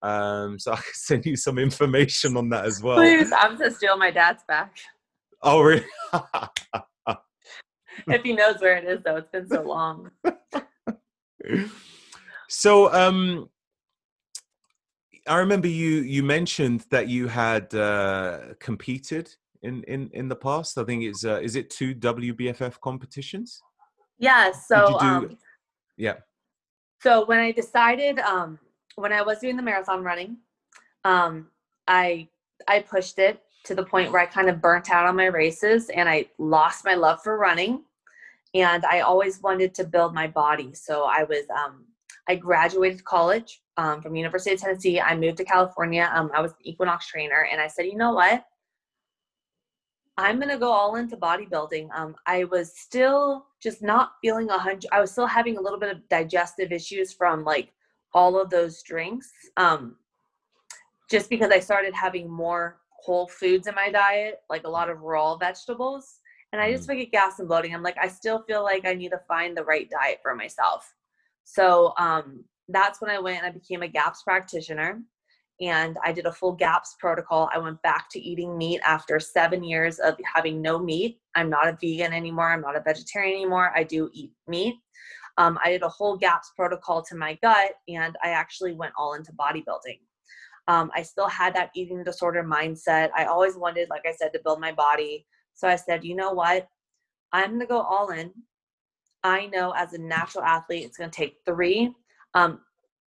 [0.01, 2.97] Um, so I can send you some information on that as well.
[2.97, 4.77] Please, I'm to steal my dad's back.
[5.41, 5.85] Oh really?
[8.07, 10.11] if he knows where it is, though, it's been so long.
[12.49, 13.49] so um
[15.27, 20.77] I remember you you mentioned that you had uh, competed in, in in the past.
[20.77, 23.61] I think it's uh, is it two WBFF competitions?
[24.17, 24.51] Yeah.
[24.51, 25.37] So do, um,
[25.97, 26.15] yeah.
[27.01, 28.57] So when I decided um,
[28.95, 30.37] when I was doing the marathon running,
[31.03, 31.47] um,
[31.87, 32.29] I
[32.67, 35.89] I pushed it to the point where I kind of burnt out on my races
[35.89, 37.83] and I lost my love for running.
[38.53, 40.73] And I always wanted to build my body.
[40.73, 41.85] So I was um,
[42.27, 44.99] I graduated college um, from University of Tennessee.
[44.99, 46.09] I moved to California.
[46.13, 48.45] Um, I was an Equinox trainer, and I said, you know what?
[50.17, 51.89] I'm gonna go all into bodybuilding.
[51.95, 54.87] Um, I was still just not feeling a hundred.
[54.91, 57.71] I was still having a little bit of digestive issues from like
[58.13, 59.31] all of those drinks.
[59.57, 59.95] Um,
[61.09, 65.01] just because I started having more whole foods in my diet, like a lot of
[65.01, 66.19] raw vegetables,
[66.51, 67.01] and I just would mm.
[67.01, 67.73] get gas and bloating.
[67.73, 70.93] I'm like, I still feel like I need to find the right diet for myself.
[71.45, 75.01] So um, that's when I went and I became a GAPS practitioner
[75.61, 77.49] and I did a full GAPS protocol.
[77.53, 81.19] I went back to eating meat after seven years of having no meat.
[81.35, 82.51] I'm not a vegan anymore.
[82.51, 83.71] I'm not a vegetarian anymore.
[83.73, 84.75] I do eat meat.
[85.37, 89.13] um, I did a whole GAPS protocol to my gut, and I actually went all
[89.13, 89.99] into bodybuilding.
[90.67, 93.09] Um, I still had that eating disorder mindset.
[93.15, 95.25] I always wanted, like I said, to build my body.
[95.53, 96.67] So I said, you know what?
[97.31, 98.31] I'm going to go all in.
[99.23, 101.93] I know as a natural athlete, it's going to take three.
[102.33, 102.59] Um,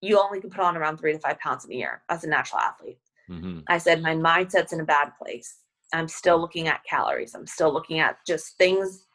[0.01, 2.30] you only can put on around three to five pounds in a year as a
[2.30, 2.99] natural athlete.
[3.30, 3.60] Mm-hmm.
[3.68, 5.58] I said, my mindset's in a bad place.
[5.93, 7.34] I'm still looking at calories.
[7.34, 9.05] I'm still looking at just things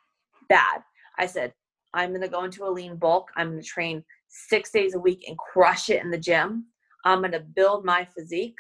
[0.49, 0.83] bad.
[1.19, 1.53] I said,
[1.95, 3.31] I'm going to go into a lean bulk.
[3.37, 6.67] I'm going to train six days a week and crush it in the gym.
[7.05, 8.57] I'm going to build my physique.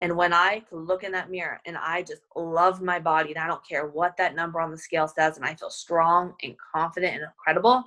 [0.00, 3.38] And when I can look in that mirror and I just love my body and
[3.38, 6.56] I don't care what that number on the scale says and I feel strong and
[6.74, 7.84] confident and incredible,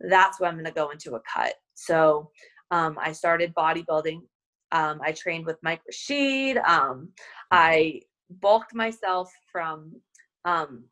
[0.00, 1.54] that's when I'm going to go into a cut.
[1.74, 2.30] So
[2.70, 4.20] um, I started bodybuilding.
[4.72, 6.56] Um, I trained with Mike Rashid.
[6.58, 7.10] Um,
[7.50, 9.92] I bulked myself from
[10.44, 10.84] um,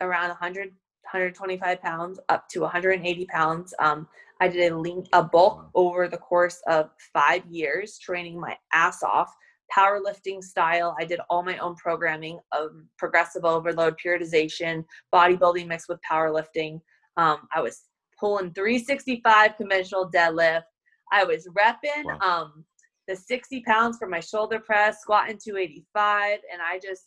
[0.00, 0.72] around 100
[1.06, 3.74] 125 pounds up to 180 pounds.
[3.78, 4.08] Um,
[4.40, 9.02] I did a lean, a bulk over the course of five years, training my ass
[9.02, 9.34] off,
[9.74, 10.96] powerlifting style.
[10.98, 14.84] I did all my own programming of progressive overload, periodization,
[15.14, 16.80] bodybuilding mixed with powerlifting.
[17.16, 17.82] Um, I was
[18.18, 20.64] pulling 365 conventional deadlift.
[21.12, 22.18] I was repping wow.
[22.20, 22.64] um,
[23.08, 27.06] the 60 pounds for my shoulder press, squatting 285, and I just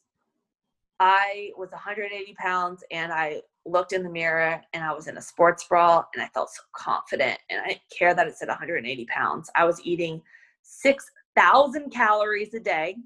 [1.00, 5.22] I was 180 pounds and I looked in the mirror and I was in a
[5.22, 9.05] sports bra and I felt so confident and I didn't care that it said 180
[9.05, 9.49] pounds.
[9.55, 10.22] I was eating
[10.64, 12.97] 6,000 calories a day.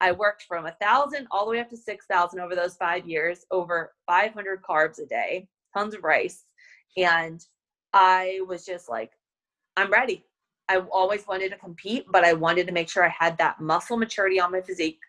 [0.00, 3.44] I worked from a thousand all the way up to 6,000 over those five years,
[3.50, 5.46] over 500 carbs a day,
[5.76, 6.44] tons of rice.
[6.96, 7.44] And
[7.92, 9.12] I was just like,
[9.76, 10.24] I'm ready.
[10.68, 13.96] I always wanted to compete, but I wanted to make sure I had that muscle
[13.96, 15.00] maturity on my physique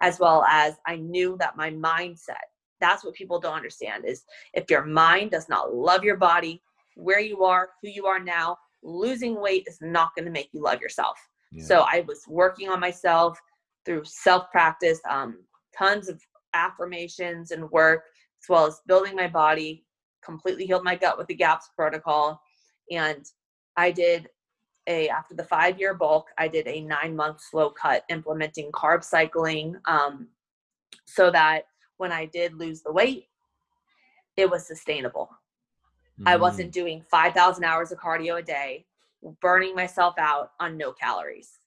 [0.00, 2.48] as well as I knew that my mindset,
[2.80, 4.24] that's what people don't understand is
[4.54, 6.62] if your mind does not love your body,
[6.96, 10.62] where you are, who you are now, losing weight is not going to make you
[10.62, 11.18] love yourself.
[11.52, 11.64] Yeah.
[11.64, 13.38] So I was working on myself
[13.84, 15.38] through self practice, um,
[15.76, 16.20] tons of
[16.54, 18.04] affirmations and work,
[18.42, 19.84] as well as building my body,
[20.24, 22.40] completely healed my gut with the GAPS protocol.
[22.90, 23.24] And
[23.76, 24.28] I did
[24.86, 29.04] a after the five year bulk i did a nine month slow cut implementing carb
[29.04, 30.26] cycling um,
[31.06, 31.64] so that
[32.00, 33.28] when i did lose the weight
[34.36, 35.30] it was sustainable
[36.20, 36.24] mm.
[36.26, 38.84] i wasn't doing 5000 hours of cardio a day
[39.40, 41.58] burning myself out on no calories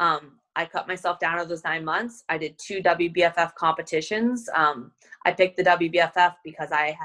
[0.00, 4.92] um, i cut myself down over those nine months i did two wbff competitions um,
[5.24, 6.96] i picked the wbff because i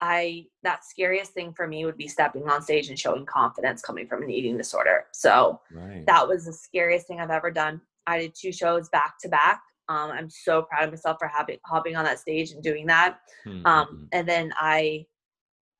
[0.00, 4.06] I that scariest thing for me would be stepping on stage and showing confidence coming
[4.06, 5.06] from an eating disorder.
[5.12, 6.04] So right.
[6.06, 7.80] that was the scariest thing I've ever done.
[8.06, 9.62] I did two shows back to back.
[9.88, 13.18] Um, I'm so proud of myself for having hopping on that stage and doing that.
[13.46, 13.66] Mm-hmm.
[13.66, 15.06] Um, and then I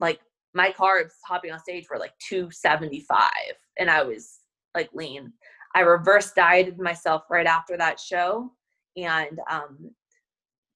[0.00, 0.20] like
[0.52, 3.30] my carbs hopping on stage were like 275
[3.78, 4.40] and I was
[4.74, 5.32] like lean.
[5.74, 8.52] I reverse dieted myself right after that show
[8.96, 9.90] and um,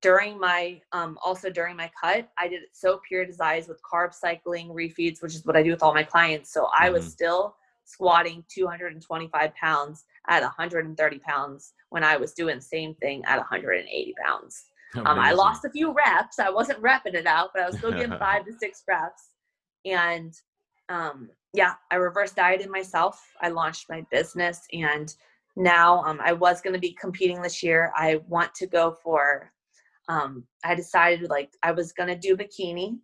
[0.00, 4.68] during my um, also during my cut i did it so periodized with carb cycling
[4.68, 7.10] refeeds which is what i do with all my clients so i was mm-hmm.
[7.10, 7.56] still
[7.88, 14.14] squatting 225 pounds at 130 pounds when i was doing the same thing at 180
[14.24, 14.64] pounds.
[14.94, 16.38] Um, i lost a few reps.
[16.38, 19.30] I wasn't repping it out but i was still getting five to six reps.
[19.84, 20.34] And
[20.88, 23.22] um, yeah i reverse dieted myself.
[23.40, 25.14] I launched my business and
[25.56, 27.92] now um, i was going to be competing this year.
[27.96, 29.52] I want to go for
[30.08, 32.98] um, I decided like I was gonna do bikini,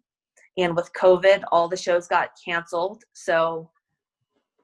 [0.57, 3.03] and with COVID, all the shows got canceled.
[3.13, 3.71] So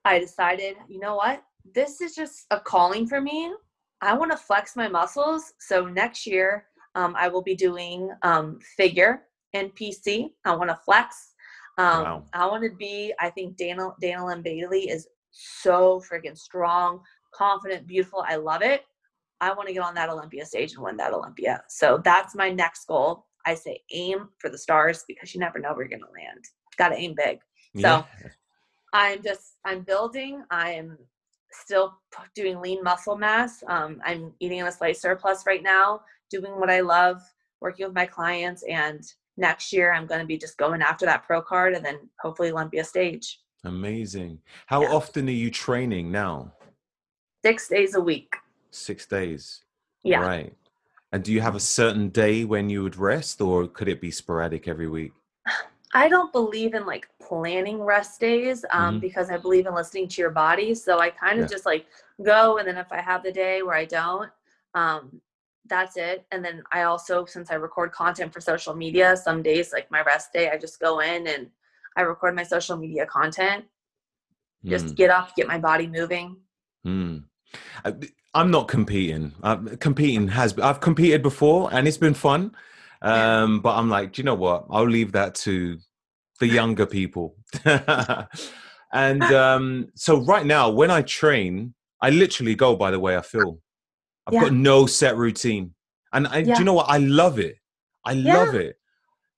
[0.05, 1.43] I decided, you know what?
[1.75, 3.53] This is just a calling for me.
[4.01, 5.53] I want to flex my muscles.
[5.59, 9.23] So next year, um, I will be doing um, figure
[9.53, 10.31] and PC.
[10.45, 11.35] I want to flex.
[11.79, 12.25] Um, wow.
[12.33, 13.13] I want to be.
[13.21, 17.01] I think Daniel, Dana Linn Bailey is so freaking strong,
[17.35, 18.25] confident, beautiful.
[18.27, 18.83] I love it.
[19.41, 21.63] I want to get on that Olympia stage and win that Olympia.
[21.69, 23.27] So that's my next goal.
[23.47, 26.45] I say aim for the stars because you never know where you're going to land.
[26.77, 27.39] Got to aim big.
[27.73, 28.03] Yeah.
[28.93, 30.43] I'm just, I'm building.
[30.51, 30.99] I am
[31.53, 31.95] still
[32.34, 33.62] doing lean muscle mass.
[33.66, 37.20] Um, I'm eating in a slight surplus right now, doing what I love,
[37.61, 38.62] working with my clients.
[38.64, 39.03] And
[39.36, 42.51] next year, I'm going to be just going after that pro card and then hopefully
[42.51, 43.41] Olympia stage.
[43.64, 44.38] Amazing.
[44.66, 44.93] How yeah.
[44.93, 46.53] often are you training now?
[47.45, 48.36] Six days a week.
[48.70, 49.64] Six days.
[50.03, 50.20] Yeah.
[50.20, 50.55] Right.
[51.12, 54.11] And do you have a certain day when you would rest, or could it be
[54.11, 55.12] sporadic every week?
[55.93, 59.01] I don't believe in like planning rest days um, mm-hmm.
[59.01, 60.74] because I believe in listening to your body.
[60.74, 61.55] So I kind of yeah.
[61.55, 61.86] just like
[62.22, 64.30] go, and then if I have the day where I don't,
[64.74, 65.20] um,
[65.66, 66.24] that's it.
[66.30, 70.03] And then I also, since I record content for social media, some days like my
[70.03, 71.49] rest day, I just go in and
[71.97, 73.64] I record my social media content.
[74.64, 76.36] Just Mm, get up, get my body moving.
[76.86, 77.24] mm.
[77.84, 77.95] I-
[78.32, 79.32] I'm not competing.
[79.43, 82.55] i competing has I've competed before and it's been fun.
[83.03, 84.67] Um, but I'm like, do you know what?
[84.71, 85.79] I'll leave that to
[86.39, 87.37] the younger people.
[87.65, 93.23] and um, so right now, when I train, I literally go by the way I
[93.23, 93.59] feel.
[94.27, 94.41] I've Yeah.
[94.43, 95.75] got no set routine,
[96.13, 96.89] and I, do you know what?
[96.89, 97.57] I love it.
[98.05, 98.35] I Yeah.
[98.35, 98.77] love it.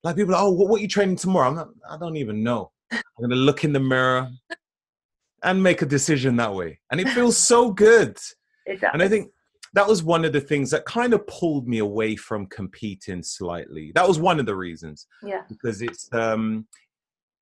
[0.02, 1.48] Like people, are, oh, what, what are you training tomorrow?
[1.48, 2.72] I'm not, I don't even know.
[2.92, 4.30] I'm gonna look in the mirror
[5.44, 8.18] and make a decision that way, and it feels so good.
[8.92, 9.31] And I think
[9.74, 13.92] that was one of the things that kind of pulled me away from competing slightly.
[13.94, 16.66] That was one of the reasons yeah, because it's um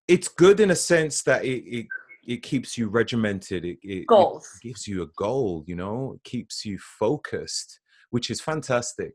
[0.09, 1.87] it's good in a sense that it it,
[2.27, 3.65] it keeps you regimented.
[3.65, 5.65] It, it, it gives you a goal.
[5.67, 9.15] You know, it keeps you focused, which is fantastic.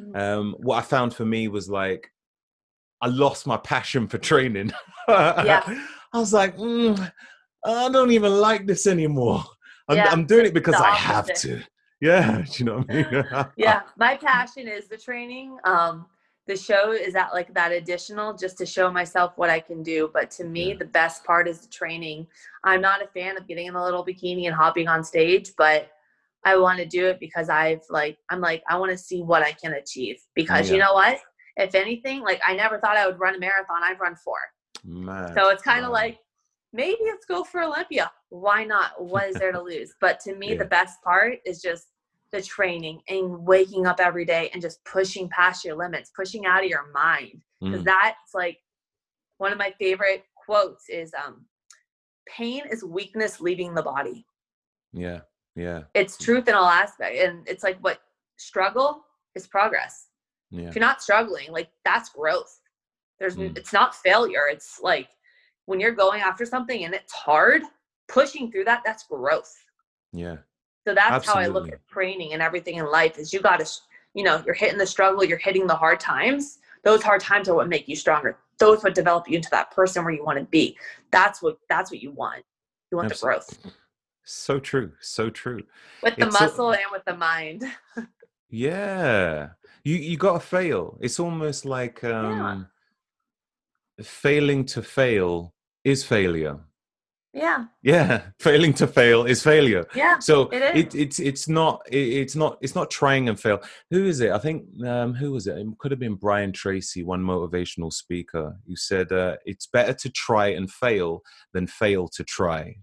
[0.00, 0.16] Mm.
[0.20, 2.10] Um, what I found for me was like
[3.00, 4.72] I lost my passion for training.
[5.08, 5.62] Yeah.
[6.14, 7.12] I was like, mm,
[7.64, 9.42] I don't even like this anymore.
[9.88, 11.62] I'm, Yeah, I'm doing it because I have to.
[12.02, 13.24] Yeah, you know what I mean?
[13.56, 16.06] yeah my passion is the training um
[16.48, 20.10] the show is at like that additional just to show myself what i can do
[20.12, 20.78] but to me Yeah.
[20.80, 22.26] the best part is the training.
[22.64, 25.90] I'm not a fan of getting in a little bikini and hopping on stage but
[26.44, 29.42] i want to do it because i've like i'm like i want to see what
[29.42, 31.18] i can achieve because you know what?
[31.56, 34.38] If anything like i never thought i would run a marathon i've run four.
[34.84, 36.18] Man, so it's kind of like
[36.72, 38.10] maybe let's go for Olympia.
[38.30, 39.02] Why not?
[39.02, 39.94] What is there to lose?
[40.00, 40.58] But to me, Yeah.
[40.58, 41.88] the best part is just
[42.32, 46.64] the training and waking up every day and just pushing past your limits, pushing out
[46.64, 47.42] of your mind.
[47.60, 48.58] Because Mm, that's like
[49.38, 51.44] one of my favorite quotes is um,
[52.26, 54.26] pain is weakness leaving the body.
[54.92, 55.20] yeah,
[55.54, 57.20] yeah, It's truth in all aspects.
[57.22, 58.00] And it's like what
[58.36, 59.04] struggle
[59.34, 60.08] is progress.
[60.50, 62.60] yeah, If you're not struggling, like that's growth.
[63.18, 63.56] There's Mm.
[63.58, 64.46] it's not failure.
[64.50, 65.08] It's like
[65.66, 67.62] when you're going after something and it's hard,
[68.08, 69.54] pushing through that, that's growth.
[70.12, 70.36] yeah,
[70.86, 73.70] So that's how I look at training and everything in life is you got to,
[74.14, 76.58] you know, you're hitting the struggle, you're hitting the hard times.
[76.84, 78.38] Those hard times are what make you stronger.
[78.58, 80.76] Those what develop you into that person where you want to be.
[81.10, 82.44] That's what that's what you want.
[82.90, 83.66] You want Abso- the growth
[84.24, 85.62] So true, so true.
[86.02, 87.64] with the It's so- muscle and with the mind.
[88.54, 89.50] Yeah,
[89.82, 90.98] you you gotta fail.
[91.00, 92.68] It's almost like um,
[94.02, 96.58] failing to fail is failure.
[97.34, 99.86] Yeah, Yeah, failing to fail is failure.
[99.94, 100.94] yeah, So It it, is.
[100.94, 103.60] it's it's not it, it's not it's not trying and fail.
[103.90, 104.32] Who is it?
[104.32, 105.56] I think um, who was it?
[105.56, 110.10] It could have been Brian Tracy, one motivational speaker, who said uh, it's better to
[110.10, 111.22] try and fail
[111.54, 112.76] than fail to try.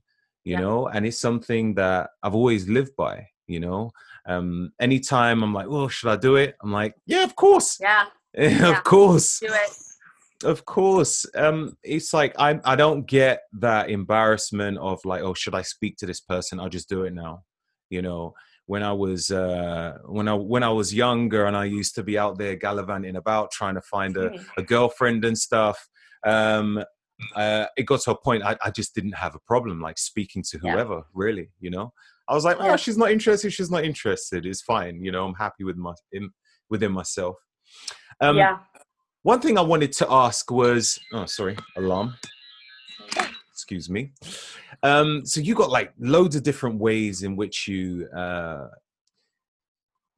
[0.45, 0.61] You Yeah.
[0.61, 3.28] know, and it's something that I've always lived by.
[3.45, 3.91] You know,
[4.28, 6.55] um, anytime I'm like, oh, should I do it?
[6.63, 8.05] I'm like, yeah, of course, yeah.
[8.72, 9.39] of course.
[9.39, 9.72] Do it.
[10.43, 11.25] Of course.
[11.35, 15.97] Um, it's like I I don't get that embarrassment of like, oh, should I speak
[15.97, 16.59] to this person?
[16.59, 17.43] I'll just do it now.
[17.89, 18.33] You know,
[18.65, 22.17] when I was uh when I when I was younger and I used to be
[22.17, 25.89] out there gallivanting about trying to find a, a girlfriend and stuff.
[26.25, 26.83] Um
[27.35, 30.43] uh, it got to a point I, I just didn't have a problem like speaking
[30.51, 30.71] to Yeah.
[30.71, 31.91] whoever really you know
[32.29, 35.33] i was like oh she's not interested she's not interested it's fine you know i'm
[35.33, 36.29] happy with my in,
[36.69, 37.35] within myself
[38.21, 38.59] um yeah.
[39.24, 42.15] One thing I wanted to ask was, oh, sorry, alarm.
[43.51, 44.11] Excuse me.
[44.84, 48.68] Um, so you got like loads of different ways in which you, uh,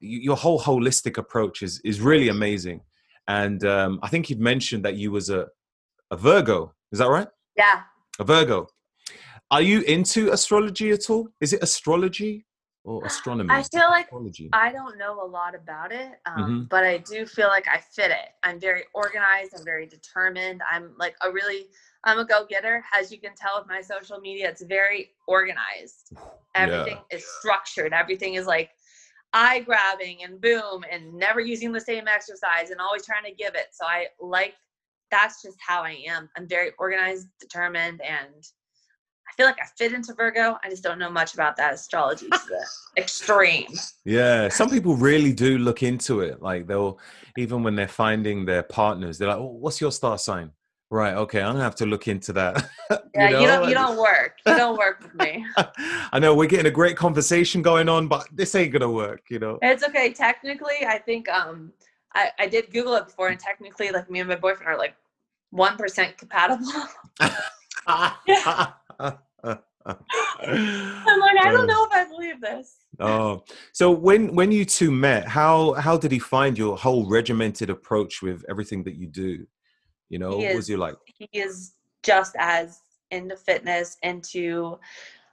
[0.02, 2.82] y- your whole holistic approach is is really amazing.
[3.28, 5.48] And um, I think you've mentioned that you was a
[6.12, 6.74] a Virgo.
[6.92, 7.28] Is that right?
[7.58, 7.82] Yeah.
[8.20, 8.68] A Virgo.
[9.50, 11.28] Are you into astrology at all?
[11.42, 12.46] Is it astrology
[12.84, 13.54] or astronomy?
[13.54, 14.50] I feel like astrology.
[14.54, 16.70] I don't know a lot about it, um, Mhm.
[16.70, 18.30] but I do feel like I fit it.
[18.44, 19.54] I'm very organized.
[19.56, 20.62] I'm very determined.
[20.70, 21.70] I'm like a really,
[22.04, 22.84] I'm a go getter.
[22.94, 26.14] As you can tell with my social media, it's very organized.
[26.56, 27.94] Everything is structured.
[27.94, 28.72] Everything is like
[29.34, 33.56] eye grabbing and boom and never using the same exercise and always trying to give
[33.56, 33.68] it.
[33.72, 34.56] So I like,
[35.10, 36.30] that's just how I am.
[36.36, 38.46] I'm very organized, determined, and
[39.32, 40.58] I feel like I fit into Virgo.
[40.62, 42.66] I just don't know much about that astrology to the
[43.02, 43.68] extreme.
[44.04, 46.42] Yeah, some people really do look into it.
[46.42, 47.00] Like they'll
[47.38, 50.52] even when they're finding their partners, they're like, "Oh, what's your star sign?"
[50.90, 51.14] Right.
[51.14, 52.70] Okay, I'm gonna have to look into that.
[53.14, 54.38] Yeah, you, don't you don't work.
[54.46, 55.46] You don't work with me.
[56.14, 59.24] I know we're getting a great conversation going on, but this ain't gonna work.
[59.30, 59.60] You know.
[59.62, 60.14] It's okay.
[60.14, 61.74] Technically, I think um
[62.14, 64.96] I, I did Google it before and technically like me and my boyfriend are like
[65.50, 66.72] one percent compatible.
[69.44, 72.78] I'm like, I don't know if I believe this.
[73.00, 77.70] Oh, so when when you two met, how how did he find your whole regimented
[77.70, 79.46] approach with everything that you do?
[80.10, 80.96] You know, He what was is- you like?
[81.06, 81.74] He is
[82.04, 82.80] just as
[83.12, 84.80] into fitness, into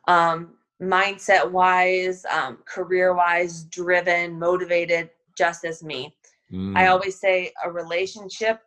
[0.06, 6.14] um, mindset wise, um, career wise, driven, motivated, just as me.
[6.52, 6.76] Mm.
[6.76, 8.60] I always say a relationship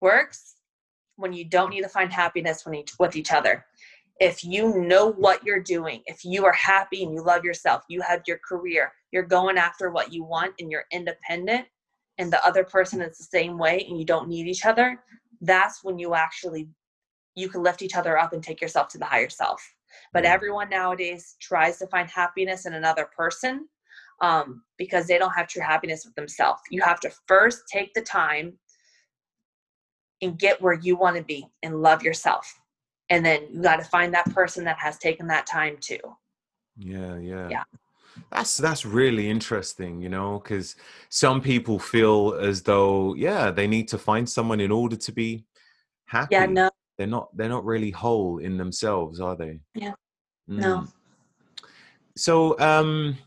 [0.00, 0.54] works
[1.16, 3.64] when you don't need to find happiness when each, with each other.
[4.20, 8.00] If you know what you're doing, if you are happy and you love yourself, you
[8.02, 11.66] have your career, you're going after what you want and you're independent,
[12.18, 15.00] and the other person is the same way and you don't need each other,
[15.40, 16.68] that's when you actually
[17.34, 19.60] you can lift each other up and take yourself to the higher self.
[20.12, 23.68] But everyone nowadays tries to find happiness in another person
[24.20, 26.60] um, because they don't have true happiness with themselves.
[26.70, 28.56] You have to first take the time
[30.22, 32.60] and get where you want to be and love yourself.
[33.10, 35.98] And then you got to find that person that has taken that time too.
[36.76, 37.48] Yeah, yeah.
[37.48, 37.64] Yeah.
[38.30, 40.76] That's that's really interesting, you know, because
[41.08, 45.44] some people feel as though, yeah, they need to find someone in order to be
[46.06, 46.34] happy.
[46.34, 46.70] Yeah, no.
[46.96, 49.60] They're not they're not really whole in themselves, are they?
[49.74, 49.94] Yeah.
[50.48, 50.58] Mm.
[50.58, 50.86] No.
[52.16, 53.18] So um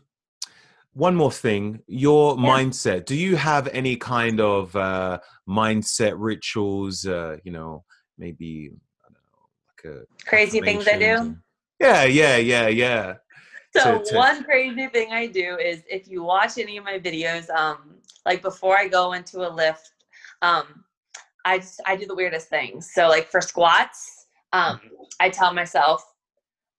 [0.94, 2.44] one more thing your yeah.
[2.44, 5.18] mindset do you have any kind of uh
[5.48, 7.84] mindset rituals uh you know
[8.16, 8.72] maybe
[9.84, 11.36] a crazy things i do
[11.80, 13.14] yeah yeah yeah yeah
[13.76, 14.16] so to, to...
[14.16, 17.96] one crazy thing i do is if you watch any of my videos um
[18.26, 19.92] like before i go into a lift
[20.42, 20.84] um
[21.44, 24.80] i just i do the weirdest things so like for squats um
[25.20, 26.04] i tell myself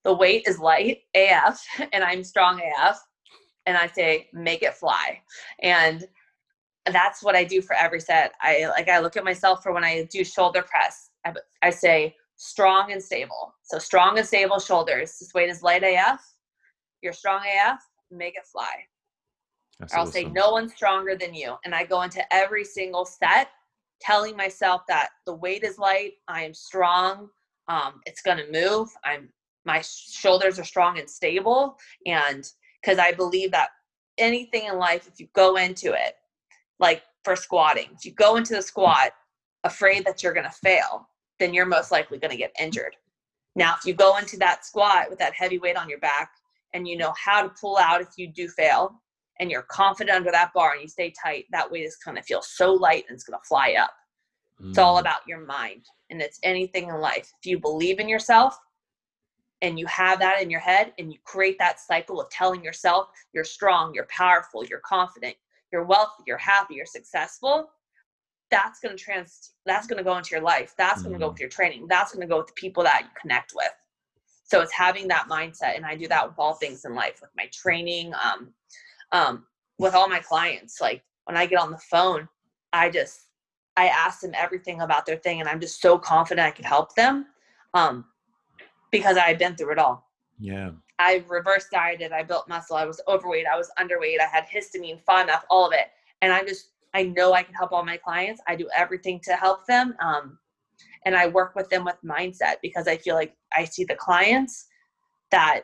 [0.04, 1.60] the weight is light af
[1.92, 2.96] and i'm strong af
[3.66, 5.20] and I say, make it fly.
[5.62, 6.04] And
[6.86, 8.32] that's what I do for every set.
[8.40, 11.10] I like I look at myself for when I do shoulder press.
[11.24, 13.54] I, I say strong and stable.
[13.64, 15.18] So strong and stable shoulders.
[15.18, 16.20] This weight is light AF.
[17.02, 17.78] You're strong AF.
[18.10, 18.86] Make it fly.
[19.78, 20.12] That's or I'll awesome.
[20.12, 21.56] say no one's stronger than you.
[21.66, 23.48] And I go into every single set
[24.00, 26.12] telling myself that the weight is light.
[26.28, 27.28] I am strong.
[27.68, 28.88] Um, it's gonna move.
[29.04, 29.28] I'm
[29.66, 31.76] my shoulders are strong and stable
[32.06, 32.50] and
[32.80, 33.68] because I believe that
[34.16, 36.14] anything in life, if you go into it,
[36.78, 39.10] like for squatting, if you go into the squat
[39.64, 41.06] afraid that you're going to fail,
[41.40, 42.94] then you're most likely going to get injured.
[43.56, 46.30] Now, if you go into that squat with that heavy weight on your back
[46.72, 48.94] and you know how to pull out if you do fail
[49.40, 52.22] and you're confident under that bar and you stay tight, that weight is going to
[52.22, 53.90] feel so light and it's going to fly up.
[54.62, 54.68] Mm.
[54.68, 55.00] It's all mm.
[55.00, 57.32] about your mind and it's anything in life.
[57.40, 58.56] If you believe in yourself,
[59.62, 63.08] and you have that in your head and you create that cycle of telling yourself
[63.32, 65.36] you're strong, you're powerful, you're confident,
[65.72, 67.68] you're wealthy, you're happy, you're successful,
[68.50, 70.74] that's going to trans that's going to go into your life.
[70.76, 71.32] That's going to go mm.
[71.32, 71.86] with your training.
[71.88, 73.70] That's going to go with the people that you connect with.
[74.44, 77.30] So it's having that mindset and I do that with all things in life with
[77.36, 78.48] my training um
[79.12, 79.44] um
[79.78, 82.28] with all my clients like when I get on the phone,
[82.72, 83.26] I just
[83.76, 86.94] I ask them everything about their thing and I'm just so confident I can help
[86.94, 87.26] them.
[87.74, 88.04] Um,
[88.90, 90.10] because i've been through it all.
[90.40, 90.70] Yeah.
[90.98, 92.12] I reverse dieted.
[92.12, 92.76] I built muscle.
[92.76, 93.46] I was overweight.
[93.46, 94.20] I was underweight.
[94.20, 95.86] I had histamine, FODMAP, all of it.
[96.20, 98.42] And I'm just, I know I can help all my clients.
[98.46, 99.94] I do everything to help them.
[100.00, 100.38] Um,
[101.04, 104.66] and I work with them with mindset because I feel like I see the clients
[105.30, 105.62] that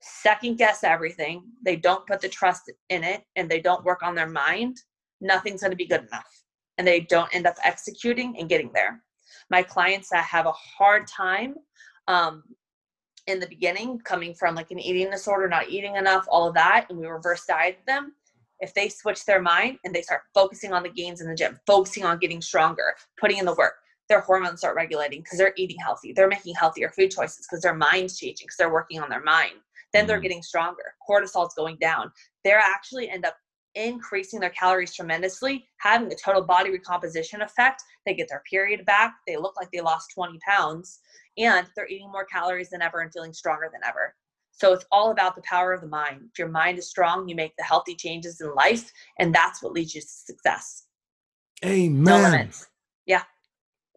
[0.00, 1.44] second guess everything.
[1.64, 4.78] They don't put the trust in it and they don't work on their mind.
[5.20, 6.42] Nothing's going to be good enough.
[6.78, 9.02] And they don't end up executing and getting there.
[9.50, 11.54] My clients that have a hard time
[12.08, 12.42] um,
[13.26, 16.86] in the beginning, coming from like an eating disorder, not eating enough, all of that,
[16.90, 18.12] and we reverse dieted them.
[18.60, 21.58] If they switch their mind and they start focusing on the gains in the gym,
[21.66, 23.74] focusing on getting stronger, putting in the work,
[24.08, 26.12] their hormones start regulating because they're eating healthy.
[26.12, 29.54] They're making healthier food choices because their mind's changing because they're working on their mind.
[29.92, 30.22] Then they're mm-hmm.
[30.22, 30.94] getting stronger.
[31.08, 32.12] Cortisol's going down.
[32.44, 33.36] They're actually end up
[33.74, 37.82] increasing their calories tremendously, having a total body recomposition effect.
[38.06, 39.14] They get their period back.
[39.26, 41.00] They look like they lost 20 pounds
[41.38, 44.14] and they're eating more calories than ever and feeling stronger than ever.
[44.56, 46.20] So it's all about the power of the mind.
[46.30, 49.72] If your mind is strong, you make the healthy changes in life, and that's what
[49.72, 50.84] leads you to success.
[51.64, 52.04] Amen.
[52.04, 52.68] No limits.
[53.04, 53.22] Yeah,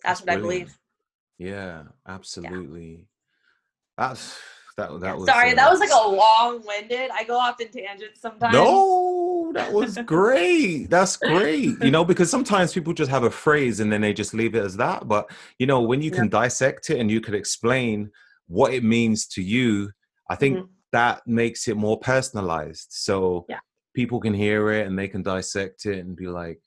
[0.04, 0.70] that's, that's what brilliant.
[0.70, 1.54] I believe.
[1.54, 2.90] Yeah, absolutely.
[2.90, 4.10] Yeah.
[4.10, 4.40] That's
[4.78, 5.00] that.
[5.00, 5.52] That was sorry.
[5.52, 7.12] Uh, that was like a long-winded.
[7.12, 8.54] I go off in tangents sometimes.
[8.54, 10.90] No, that was great.
[10.90, 11.84] That's great.
[11.84, 14.64] You know, because sometimes people just have a phrase and then they just leave it
[14.64, 15.08] as that.
[15.08, 15.30] But
[15.60, 18.10] you know, when you can dissect it and you can explain
[18.48, 19.92] what it means to you,
[20.30, 20.68] I think mm-hmm.
[20.92, 22.88] that makes it more personalized.
[22.90, 23.60] So yeah.
[23.94, 26.60] people can hear it and they can dissect it and be like,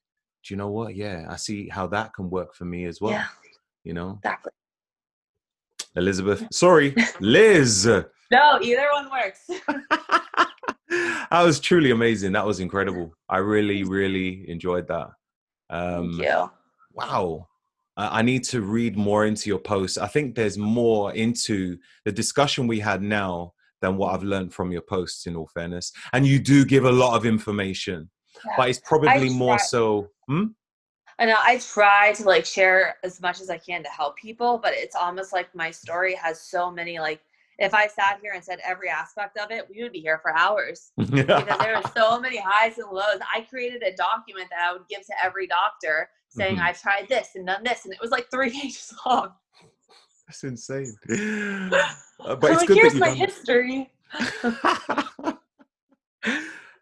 [0.44, 0.94] "Do you know what?
[0.96, 3.26] Yeah, I see how that can work for me as well." Yeah.
[3.84, 4.52] You know, exactly.
[5.96, 6.46] Elizabeth.
[6.52, 7.86] Sorry, Liz.
[8.30, 9.50] No, either one works.
[10.88, 12.32] that was truly amazing.
[12.32, 13.12] That was incredible.
[13.28, 15.08] I really, really enjoyed that.
[15.68, 16.50] Um, Thank you.
[16.92, 17.48] Wow.
[17.96, 19.98] I need to read more into your posts.
[19.98, 24.72] I think there's more into the discussion we had now than what I've learned from
[24.72, 25.92] your posts, in all fairness.
[26.12, 28.10] And you do give a lot of information,
[28.44, 28.52] yeah.
[28.56, 30.08] but it's probably more so.
[30.28, 30.46] Hmm?
[31.18, 34.58] I know I try to like share as much as I can to help people,
[34.58, 37.20] but it's almost like my story has so many like
[37.58, 40.34] if I sat here and said every aspect of it, we would be here for
[40.34, 43.20] hours because there are so many highs and lows.
[43.34, 46.64] I created a document that I would give to every doctor saying mm-hmm.
[46.64, 49.32] I've tried this and done this, and it was like three pages long.
[50.26, 50.96] That's insane.
[52.22, 53.90] Uh, but it's like, good here's my history.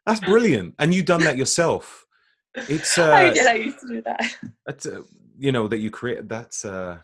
[0.05, 2.09] That's brilliant, and you've done that yourself.
[2.57, 3.47] It's uh, I did.
[3.47, 4.37] I used to do that.
[4.67, 5.03] That's uh,
[5.39, 6.29] you know that you create.
[6.29, 6.99] That's uh,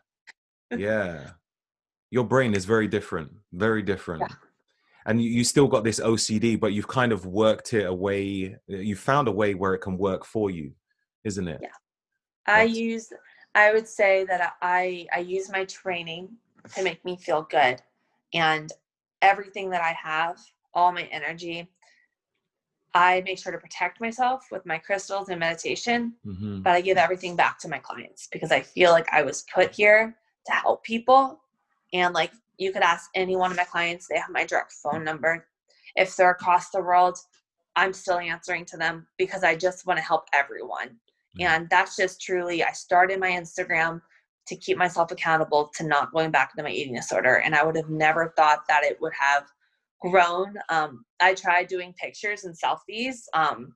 [0.77, 1.31] yeah.
[2.11, 3.31] Your brain is very different.
[3.53, 4.23] Very different.
[4.23, 4.35] Yeah.
[5.07, 8.57] And you, you still got this OCD, but you've kind of worked it away.
[8.67, 10.73] You found a way where it can work for you,
[11.25, 11.61] isn't it?
[11.63, 11.69] Yeah.
[12.47, 12.79] I that's...
[12.79, 13.13] use.
[13.55, 16.29] I would say that I I use my training
[16.75, 17.81] to make me feel good,
[18.33, 18.73] and
[19.23, 20.39] everything that I have,
[20.75, 21.69] all my energy,
[22.95, 26.61] I make sure to protect myself with my crystals and meditation, mm-hmm.
[26.61, 29.75] but I give everything back to my clients because I feel like I was put
[29.75, 30.17] here
[30.47, 31.41] to help people.
[31.93, 35.03] And like you could ask any one of my clients, they have my direct phone
[35.03, 35.47] number.
[35.97, 37.19] If they're across the world,
[37.75, 40.97] I'm still answering to them because I just want to help everyone.
[41.39, 41.47] Mm-hmm.
[41.47, 44.01] And that's just truly, I started my Instagram
[44.47, 47.37] to keep myself accountable to not going back into my eating disorder.
[47.37, 49.45] And I would have never thought that it would have
[50.01, 50.55] grown.
[50.69, 53.75] Um, I tried doing pictures and selfies, um,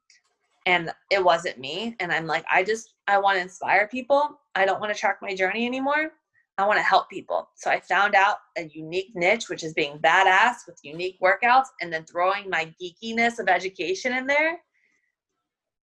[0.66, 1.96] and it wasn't me.
[2.00, 4.38] And I'm like, I just I want to inspire people.
[4.54, 6.10] I don't want to track my journey anymore.
[6.58, 7.48] I want to help people.
[7.54, 11.92] So I found out a unique niche, which is being badass with unique workouts, and
[11.92, 14.58] then throwing my geekiness of education in there.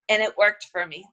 [0.09, 1.05] And it worked for me.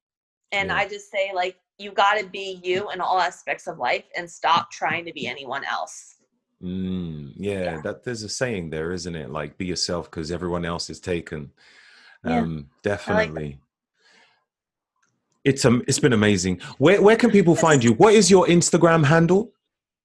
[0.52, 0.76] And yeah.
[0.76, 4.30] I just say, like, you got to be you in all aspects of life and
[4.30, 6.16] stop trying to be anyone else.
[6.62, 9.30] Mm, yeah, yeah, that there's a saying there, isn't it?
[9.30, 11.50] Like be yourself because everyone else is taken.
[12.22, 13.44] Um, yeah, definitely.
[13.44, 13.58] Like
[15.44, 16.60] it's um, it's been amazing.
[16.78, 17.94] Where where can people find you?
[17.94, 19.52] What is your Instagram handle?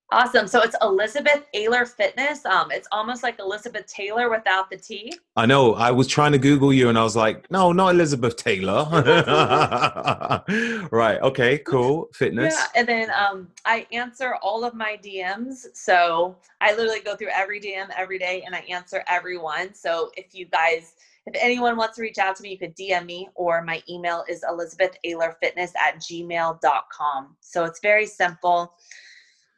[0.10, 0.48] Awesome.
[0.48, 2.46] So it's Elizabeth Aylor Fitness.
[2.46, 5.12] Um, it's almost like Elizabeth Taylor without the T.
[5.36, 5.74] I know.
[5.76, 8.86] I was trying to Google you, and I was like, no, not Elizabeth Taylor.
[10.92, 11.20] right.
[11.22, 11.58] Okay.
[11.58, 12.08] Cool.
[12.14, 12.56] Fitness.
[12.56, 12.66] Yeah.
[12.76, 15.66] And then um, I answer all of my DMs.
[15.74, 19.74] So I literally go through every DM every day, and I answer everyone.
[19.74, 20.94] So if you guys
[21.26, 24.24] if anyone wants to reach out to me, you could DM me or my email
[24.30, 27.36] is elizabethaylorfitness at gmail.com.
[27.42, 28.74] So it's very simple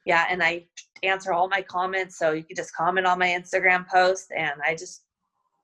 [0.06, 0.66] yeah, and I
[1.04, 2.18] answer all my comments.
[2.18, 5.04] So you can just comment on my Instagram post, and I just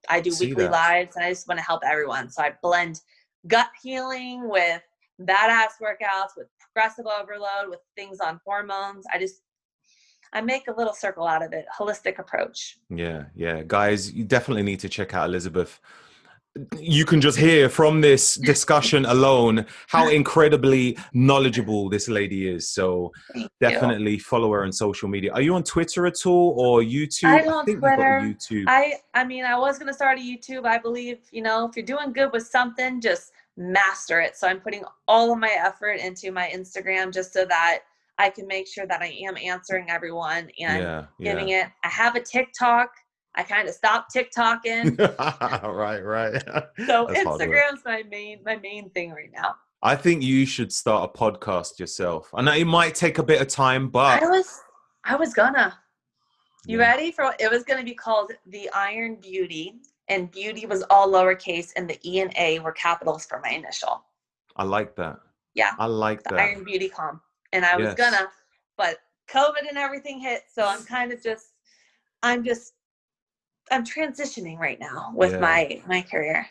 [0.09, 0.71] I do weekly that.
[0.71, 2.29] lives, and I just want to help everyone.
[2.29, 3.01] So I blend
[3.47, 4.81] gut healing with
[5.21, 9.05] badass workouts, with progressive overload, with things on hormones.
[9.13, 9.41] I just
[10.33, 12.77] I make a little circle out of it, holistic approach.
[12.89, 15.79] Yeah, yeah, guys, you definitely need to check out Elizabeth
[16.79, 22.69] you can just hear from this discussion alone how incredibly knowledgeable this lady is.
[22.69, 24.19] So Thank definitely you.
[24.19, 25.33] follow her on social media.
[25.33, 27.41] Are you on Twitter at all or YouTube?
[27.41, 28.21] I'm on Twitter.
[28.23, 28.65] YouTube.
[28.67, 30.65] I I mean, I was gonna start a YouTube.
[30.65, 34.37] I believe you know if you're doing good with something, just master it.
[34.37, 37.79] So I'm putting all of my effort into my Instagram just so that
[38.17, 41.65] I can make sure that I am answering everyone and yeah, giving yeah.
[41.65, 41.71] it.
[41.83, 42.91] I have a TikTok
[43.35, 44.97] I kind of stopped TikToking.
[45.75, 46.43] right, right.
[46.87, 49.55] So That's Instagram's my main my main thing right now.
[49.83, 52.29] I think you should start a podcast yourself.
[52.33, 54.61] I know it might take a bit of time, but I was
[55.03, 55.77] I was gonna.
[56.65, 56.91] You yeah.
[56.91, 59.75] ready for it was gonna be called The Iron Beauty,
[60.07, 64.03] and beauty was all lowercase and the E and A were capitals for my initial.
[64.55, 65.19] I like that.
[65.53, 65.71] Yeah.
[65.79, 66.39] I like the that.
[66.39, 67.21] Iron Beauty Com.
[67.53, 67.95] And I was yes.
[67.95, 68.27] gonna,
[68.77, 68.97] but
[69.29, 71.53] COVID and everything hit, so I'm kind of just
[72.21, 72.73] I'm just
[73.71, 75.39] I'm transitioning right now with yeah.
[75.39, 76.47] my my career.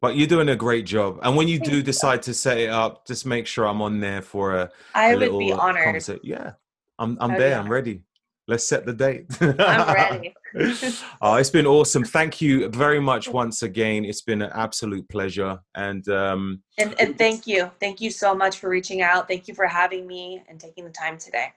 [0.00, 1.18] But you're doing a great job.
[1.22, 4.00] And when you Thank do decide to set it up, just make sure I'm on
[4.00, 4.70] there for a.
[4.94, 5.84] I a would be honored.
[5.84, 6.20] Concert.
[6.22, 6.52] Yeah,
[6.98, 7.58] I'm I'm there.
[7.58, 8.02] I'm ready.
[8.50, 9.26] Let's set the date.
[9.40, 10.34] I'm ready.
[11.22, 12.02] oh, it's been awesome.
[12.02, 14.04] Thank you very much once again.
[14.04, 15.60] It's been an absolute pleasure.
[15.76, 17.70] And um and, and thank you.
[17.78, 19.28] Thank you so much for reaching out.
[19.28, 21.52] Thank you for having me and taking the time today.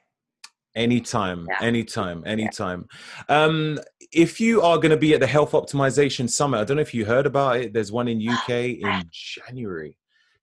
[0.76, 1.58] Anytime, yeah.
[1.62, 2.88] anytime, anytime.
[3.30, 3.44] Yeah.
[3.44, 3.80] Um,
[4.12, 6.94] if you are going to be at the Health Optimization Summit, I don't know if
[6.94, 7.74] you heard about it.
[7.74, 9.98] There's one in UK in January.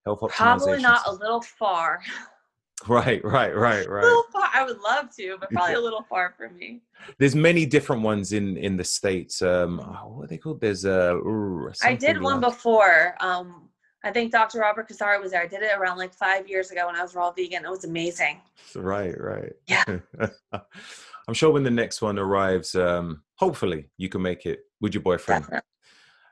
[0.04, 0.36] Health Optimization.
[0.36, 2.00] Probably not a little far.
[2.88, 4.04] Right, right, right, right.
[4.04, 4.48] A little far.
[4.52, 6.80] I would love to, but probably a little far for me.
[7.18, 9.42] There's many different ones in in the states.
[9.42, 10.60] Um, oh, what are they called?
[10.60, 11.20] There's a.
[11.82, 13.16] I did one before.
[13.20, 13.69] Um,
[14.02, 14.60] I think Dr.
[14.60, 15.42] Robert Casara was there.
[15.42, 17.64] I did it around like five years ago when I was raw vegan.
[17.64, 18.40] It was amazing.
[18.74, 19.52] Right, right.
[19.66, 19.84] Yeah.
[21.28, 25.02] I'm sure when the next one arrives, um, hopefully you can make it with your
[25.02, 25.44] boyfriend.
[25.44, 25.60] Definitely.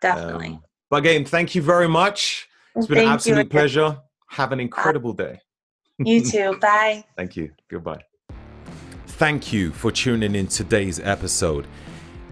[0.00, 0.46] Definitely.
[0.48, 2.48] Um, but again, thank you very much.
[2.74, 3.50] It's been an Thank you absolute again.
[3.50, 3.98] pleasure.
[4.30, 5.40] Have an incredible day.
[5.98, 6.56] You too.
[6.60, 7.04] Bye.
[7.16, 7.50] Thank you.
[7.68, 8.02] Goodbye.
[9.06, 11.66] Thank you for tuning in today's episode.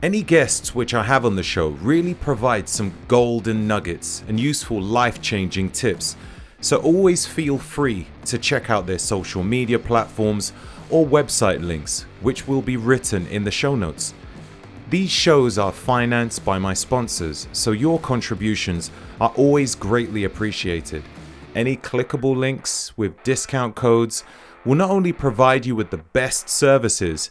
[0.02, 4.80] Any guests which I have on the show really provide some golden nuggets and useful
[4.80, 6.16] life changing tips.
[6.60, 10.52] So always feel free to check out their social media platforms
[10.90, 14.12] or website links, which will be written in the show notes.
[14.90, 21.04] These shows are financed by my sponsors, so your contributions are always greatly appreciated.
[21.54, 24.24] Any clickable links with discount codes
[24.66, 27.30] will not only provide you with the best services,